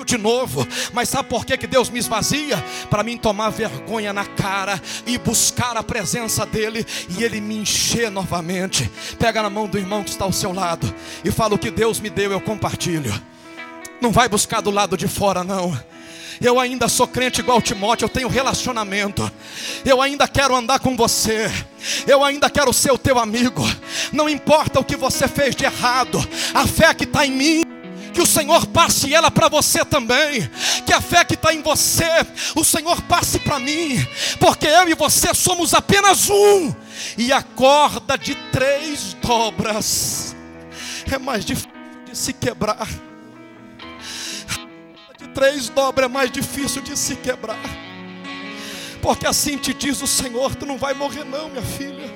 [0.08, 0.66] de novo.
[0.92, 2.56] Mas sabe por que, que Deus me esvazia?
[2.88, 8.10] Para mim tomar vergonha na cara e buscar a presença dEle e Ele me encher
[8.10, 8.90] novamente.
[9.18, 12.00] Pega na mão do irmão que está ao seu lado e fala: O que Deus
[12.00, 13.12] me deu, eu compartilho.
[14.00, 15.78] Não vai buscar do lado de fora, não.
[16.40, 19.30] Eu ainda sou crente igual Timóteo, eu tenho relacionamento.
[19.84, 21.50] Eu ainda quero andar com você.
[22.06, 23.62] Eu ainda quero ser o teu amigo.
[24.12, 26.18] Não importa o que você fez de errado,
[26.54, 27.62] a fé que está em mim
[28.18, 30.50] que o Senhor passe ela para você também,
[30.84, 32.26] que a fé que está em você,
[32.56, 34.04] o Senhor passe para mim,
[34.40, 36.74] porque eu e você somos apenas um,
[37.16, 40.34] e a corda de três dobras
[41.12, 41.70] é mais difícil
[42.10, 42.88] de se quebrar.
[45.38, 47.60] Três dobras é mais difícil de se quebrar,
[49.00, 52.12] porque assim te diz o Senhor: tu não vai morrer, não, minha filha.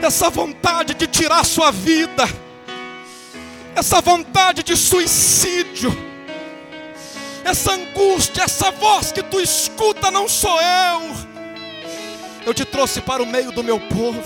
[0.00, 2.22] Essa vontade de tirar sua vida,
[3.74, 5.92] essa vontade de suicídio,
[7.42, 11.26] essa angústia, essa voz que tu escuta, não sou eu.
[12.46, 14.22] Eu te trouxe para o meio do meu povo,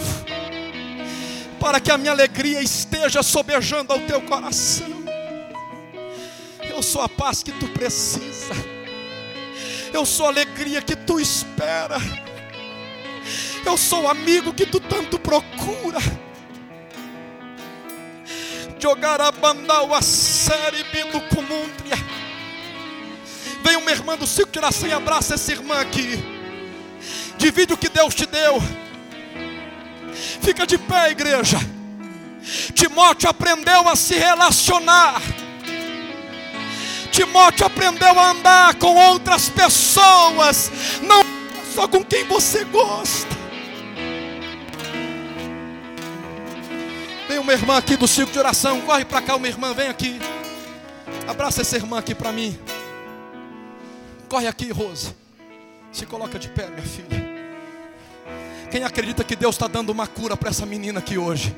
[1.59, 5.01] para que a minha alegria esteja sobejando ao teu coração.
[6.81, 8.55] Eu sou a paz que tu precisa,
[9.93, 11.99] eu sou a alegria que tu espera,
[13.67, 15.99] eu sou o amigo que tu tanto procura
[18.79, 21.97] jogar a série do Cumúndria.
[23.63, 26.19] Vem uma irmã do Cico Tiração e abraça essa irmã aqui.
[27.37, 28.59] Divide o que Deus te deu.
[30.41, 31.59] Fica de pé, igreja.
[32.73, 35.21] Timóteo aprendeu a se relacionar.
[37.21, 41.21] Timóteo aprendeu a andar com outras pessoas, não
[41.75, 43.29] só com quem você gosta.
[47.29, 48.81] Tem uma irmã aqui do ciclo de oração.
[48.81, 50.19] Corre para cá, uma irmã, vem aqui.
[51.29, 52.59] Abraça essa irmã aqui para mim.
[54.27, 55.15] Corre aqui, Rose.
[55.93, 57.23] Se coloca de pé, minha filha.
[58.71, 61.55] Quem acredita que Deus está dando uma cura para essa menina aqui hoje?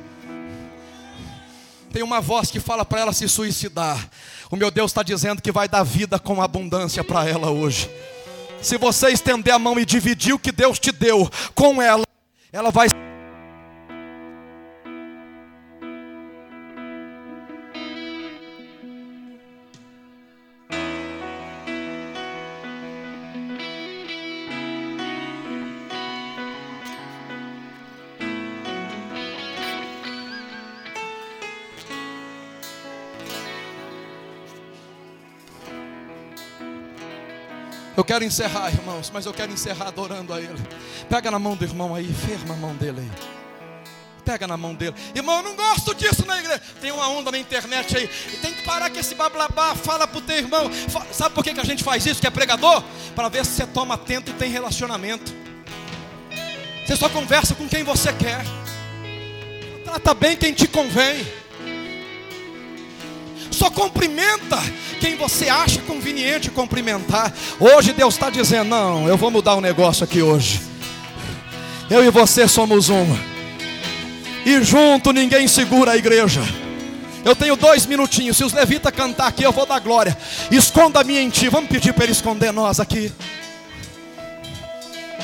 [1.93, 4.09] Tem uma voz que fala para ela se suicidar.
[4.49, 7.87] O meu Deus está dizendo que vai dar vida com abundância para ela hoje.
[8.63, 12.03] Se você estender a mão e dividir o que Deus te deu com ela,
[12.51, 12.87] ela vai
[38.03, 40.61] Eu quero encerrar, irmãos, mas eu quero encerrar adorando a Ele.
[41.07, 43.11] Pega na mão do irmão aí, firma a mão dele aí.
[44.25, 44.93] Pega na mão dele.
[45.15, 46.61] Irmão, eu não gosto disso na igreja.
[46.81, 48.09] Tem uma onda na internet aí.
[48.33, 49.73] E tem que parar com esse bablabá.
[49.73, 50.69] Fala pro teu irmão.
[51.13, 52.83] Sabe por que, que a gente faz isso, que é pregador?
[53.15, 55.33] Para ver se você toma atento e tem relacionamento.
[56.85, 58.43] Você só conversa com quem você quer.
[59.85, 61.25] Trata bem quem te convém.
[63.63, 64.61] Só cumprimenta
[64.99, 67.33] quem você acha conveniente cumprimentar.
[67.57, 70.61] Hoje Deus está dizendo: não, eu vou mudar o um negócio aqui hoje.
[71.89, 73.05] Eu e você somos um.
[74.45, 76.41] E junto ninguém segura a igreja.
[77.23, 78.35] Eu tenho dois minutinhos.
[78.35, 80.17] Se os levitas cantar aqui, eu vou dar glória.
[80.51, 81.47] Esconda-me em ti.
[81.47, 83.13] Vamos pedir para ele esconder nós aqui.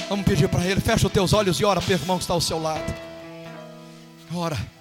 [0.08, 0.80] Vamos pedir para ele.
[0.80, 2.96] Fecha os teus olhos e ora para o irmão que está ao seu lado.
[4.34, 4.79] Ora.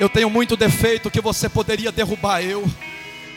[0.00, 2.66] Eu tenho muito defeito que você poderia derrubar eu.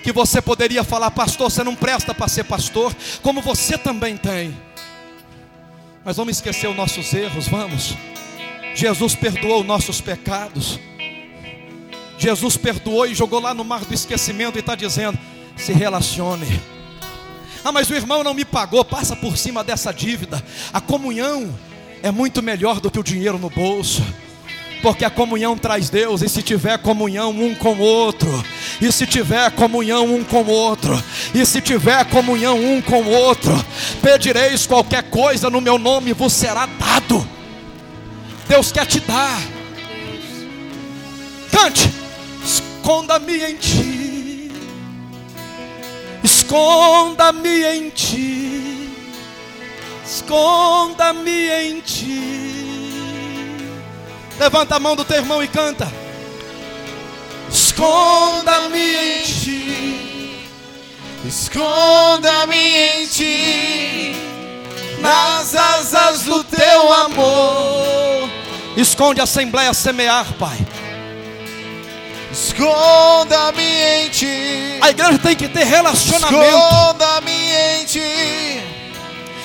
[0.01, 4.57] Que você poderia falar, pastor, você não presta para ser pastor, como você também tem.
[6.05, 7.95] Mas vamos esquecer os nossos erros, vamos.
[8.76, 10.80] Jesus perdoou nossos pecados.
[12.18, 15.20] Jesus perdoou e jogou lá no mar do esquecimento e está dizendo:
[15.57, 16.61] se relacione.
[17.61, 20.41] Ah, mas o irmão não me pagou, passa por cima dessa dívida.
[20.72, 21.53] A comunhão
[22.01, 24.01] é muito melhor do que o dinheiro no bolso.
[24.84, 28.29] Porque a comunhão traz Deus, e se tiver comunhão um com o outro,
[28.81, 31.01] e se tiver comunhão um com o outro,
[31.34, 33.53] e se tiver comunhão um com o outro,
[34.01, 37.25] pedireis qualquer coisa no meu nome, vos será dado.
[38.45, 39.41] Deus quer te dar.
[41.49, 41.89] Cante,
[42.43, 44.51] esconda-me em ti,
[46.21, 48.89] esconda-me em ti,
[50.05, 52.52] esconda-me em ti.
[54.39, 55.91] Levanta a mão do teu irmão e canta.
[57.49, 60.49] Esconda-me em ti.
[61.25, 64.15] Esconda-me em ti.
[64.99, 68.29] Nas asas do teu amor.
[68.75, 70.57] Esconde a Assembleia Semear, Pai.
[72.31, 74.79] Esconda-me em ti.
[74.81, 76.34] A igreja tem que ter relacionamento.
[76.34, 78.63] Esconda-me em ti.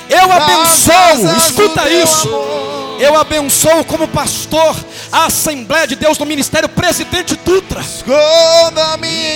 [0.08, 2.57] Eu abençoo, escuta isso.
[2.98, 4.76] Eu abençoo como pastor
[5.12, 7.82] a Assembleia de Deus no Ministério Presidente Dutra.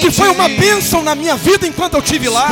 [0.01, 2.49] Que foi uma bênção na minha vida enquanto eu tive lá.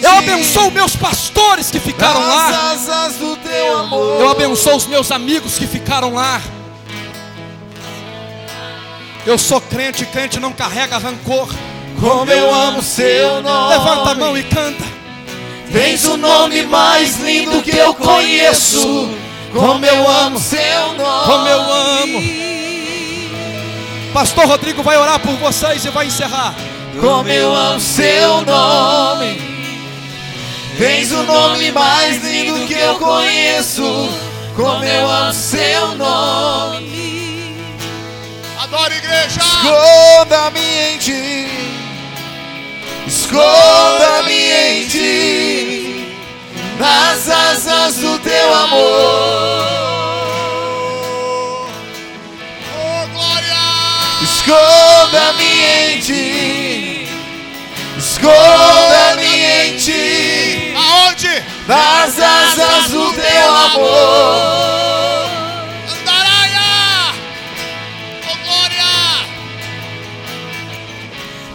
[0.00, 2.76] Eu abençoo meus pastores que ficaram lá.
[3.18, 4.20] Do.
[4.20, 6.40] Eu abençoo os meus amigos que ficaram lá.
[9.26, 11.48] Eu sou crente, crente não carrega rancor.
[12.00, 13.68] Como eu amo seu nome.
[13.74, 14.84] Levanta a mão e canta.
[15.72, 19.10] Tens o nome mais lindo que eu conheço.
[19.52, 21.24] Como eu amo seu nome.
[21.26, 22.22] Como eu amo.
[24.12, 26.54] Pastor Rodrigo vai orar por vocês e vai encerrar.
[27.00, 29.40] Como eu amo seu nome.
[30.76, 34.08] Tens o nome mais lindo que eu conheço.
[34.54, 37.56] Como eu amo seu nome.
[38.62, 39.40] Adora igreja.
[39.40, 41.48] Esconda-me em ti.
[43.06, 45.77] Esconda-me em ti.
[46.78, 49.68] Nas asas do teu amor.
[52.72, 53.58] Oh, glória.
[54.22, 57.08] Esconda-me em ti.
[57.98, 60.74] Esconda-me em ti.
[60.76, 61.42] Aonde?
[61.66, 65.30] Nas asas do teu amor.
[66.00, 67.12] Andaraia.
[68.22, 68.86] Oh, glória.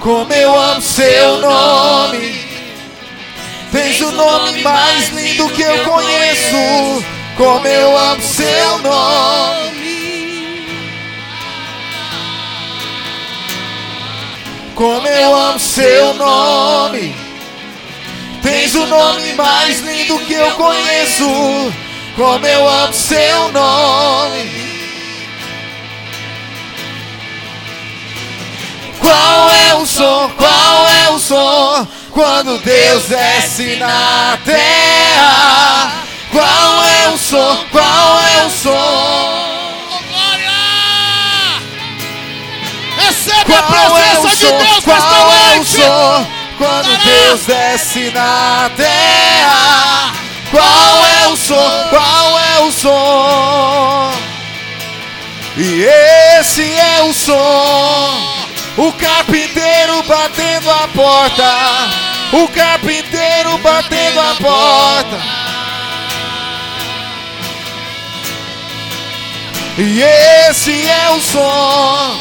[0.02, 2.43] Como eu amo seu nome.
[3.74, 7.04] Tens o nome mais lindo que eu conheço.
[7.36, 9.74] Como eu amo seu nome.
[14.76, 17.16] Como eu amo seu nome.
[18.44, 21.74] Tens o nome mais lindo que eu conheço.
[22.16, 24.84] Como eu amo seu nome.
[29.00, 30.30] Qual é o som?
[30.38, 32.03] Qual é o som?
[32.14, 35.92] Quando Deus desce na terra.
[36.32, 37.66] Qual é o som?
[37.72, 39.84] Qual é o som?
[40.12, 40.52] Glória.
[42.98, 44.58] Recebe a é presença de som?
[44.58, 45.90] Deus Qual é o nesta som?
[45.90, 46.32] noite.
[46.60, 50.14] Quando Deus desce na terra.
[50.52, 51.88] Qual é o som?
[51.90, 54.14] Qual é o som?
[55.58, 55.84] E
[56.40, 58.44] esse é o som.
[58.78, 62.03] O carpinteiro batendo a porta.
[62.34, 65.22] O carpinteiro batendo a porta.
[69.78, 70.02] E
[70.50, 72.20] esse é o som.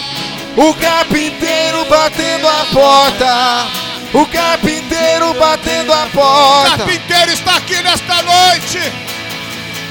[0.57, 3.67] O carpinteiro batendo a porta.
[4.13, 6.77] O carpinteiro batendo a O porta.
[6.77, 8.93] carpinteiro está aqui nesta noite.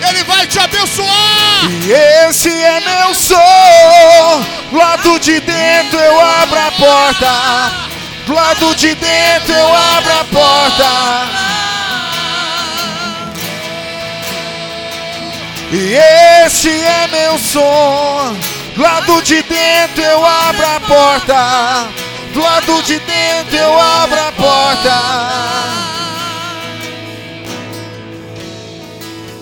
[0.07, 1.65] Ele vai te abençoar.
[1.83, 1.91] E
[2.27, 4.45] esse é meu som.
[4.69, 7.91] Do lado de dentro eu abro a porta.
[8.31, 10.89] Do lado de dentro eu abro a porta.
[15.69, 18.33] E esse é meu som.
[18.73, 21.89] Do lado de dentro eu abro a porta.
[22.33, 24.95] Do lado de dentro eu abro a porta.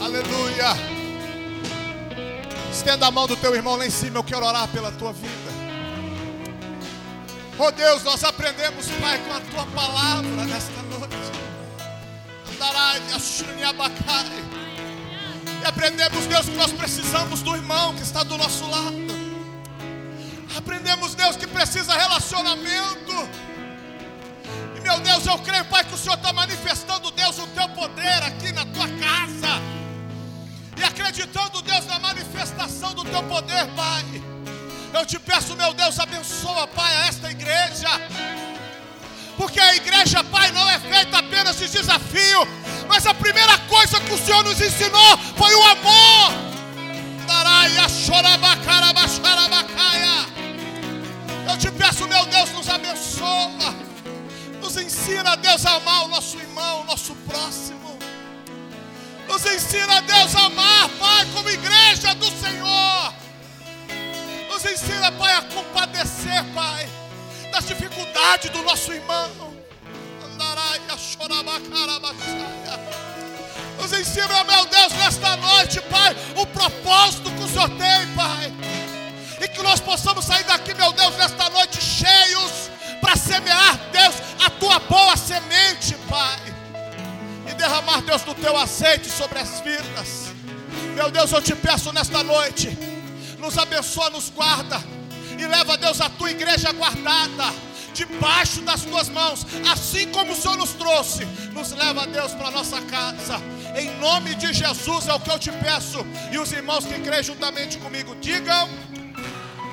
[0.04, 0.76] Aleluia.
[2.74, 4.18] Estenda a mão do teu irmão lá em cima.
[4.18, 5.49] Eu quero orar pela tua vida.
[7.62, 11.14] Oh Deus, nós aprendemos, Pai, com a tua palavra nesta noite.
[15.62, 18.96] E aprendemos, Deus, que nós precisamos do irmão que está do nosso lado.
[20.56, 23.30] Aprendemos, Deus, que precisa relacionamento.
[24.78, 28.24] E meu Deus, eu creio, Pai, que o Senhor está manifestando, Deus, o teu poder
[28.24, 29.62] aqui na tua casa.
[30.78, 34.29] E acreditando, Deus, na manifestação do teu poder, Pai.
[34.94, 37.90] Eu te peço, meu Deus, abençoa, Pai, a esta igreja.
[39.38, 42.48] Porque a igreja, Pai, não é feita apenas de desafio,
[42.88, 46.50] mas a primeira coisa que o Senhor nos ensinou foi o amor.
[51.48, 53.76] Eu te peço, meu Deus, nos abençoa.
[54.62, 57.98] Nos ensina, Deus, a amar o nosso irmão, o nosso próximo.
[59.28, 63.19] Nos ensina, Deus, a amar, Pai, como igreja do Senhor.
[64.62, 66.86] Nos ensina, Pai, a compadecer, Pai,
[67.50, 69.30] das dificuldades do nosso irmão.
[73.78, 78.54] Nos ensina, meu Deus, nesta noite, Pai, o propósito que o Senhor tem, Pai.
[79.40, 84.50] E que nós possamos sair daqui, meu Deus, nesta noite cheios para semear, Deus, a
[84.50, 86.38] tua boa semente, Pai.
[87.50, 90.34] E derramar, Deus, do teu azeite sobre as vidas.
[90.96, 92.78] Meu Deus, eu te peço nesta noite,
[93.40, 94.82] nos abençoa, nos guarda.
[95.38, 97.54] E leva, Deus, a tua igreja guardada
[97.94, 102.82] debaixo das tuas mãos, assim como o Senhor nos trouxe, nos leva, Deus, para nossa
[102.84, 103.42] casa.
[103.76, 106.06] Em nome de Jesus é o que eu te peço.
[106.32, 108.70] E os irmãos que creem juntamente comigo, digam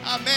[0.04, 0.34] amém.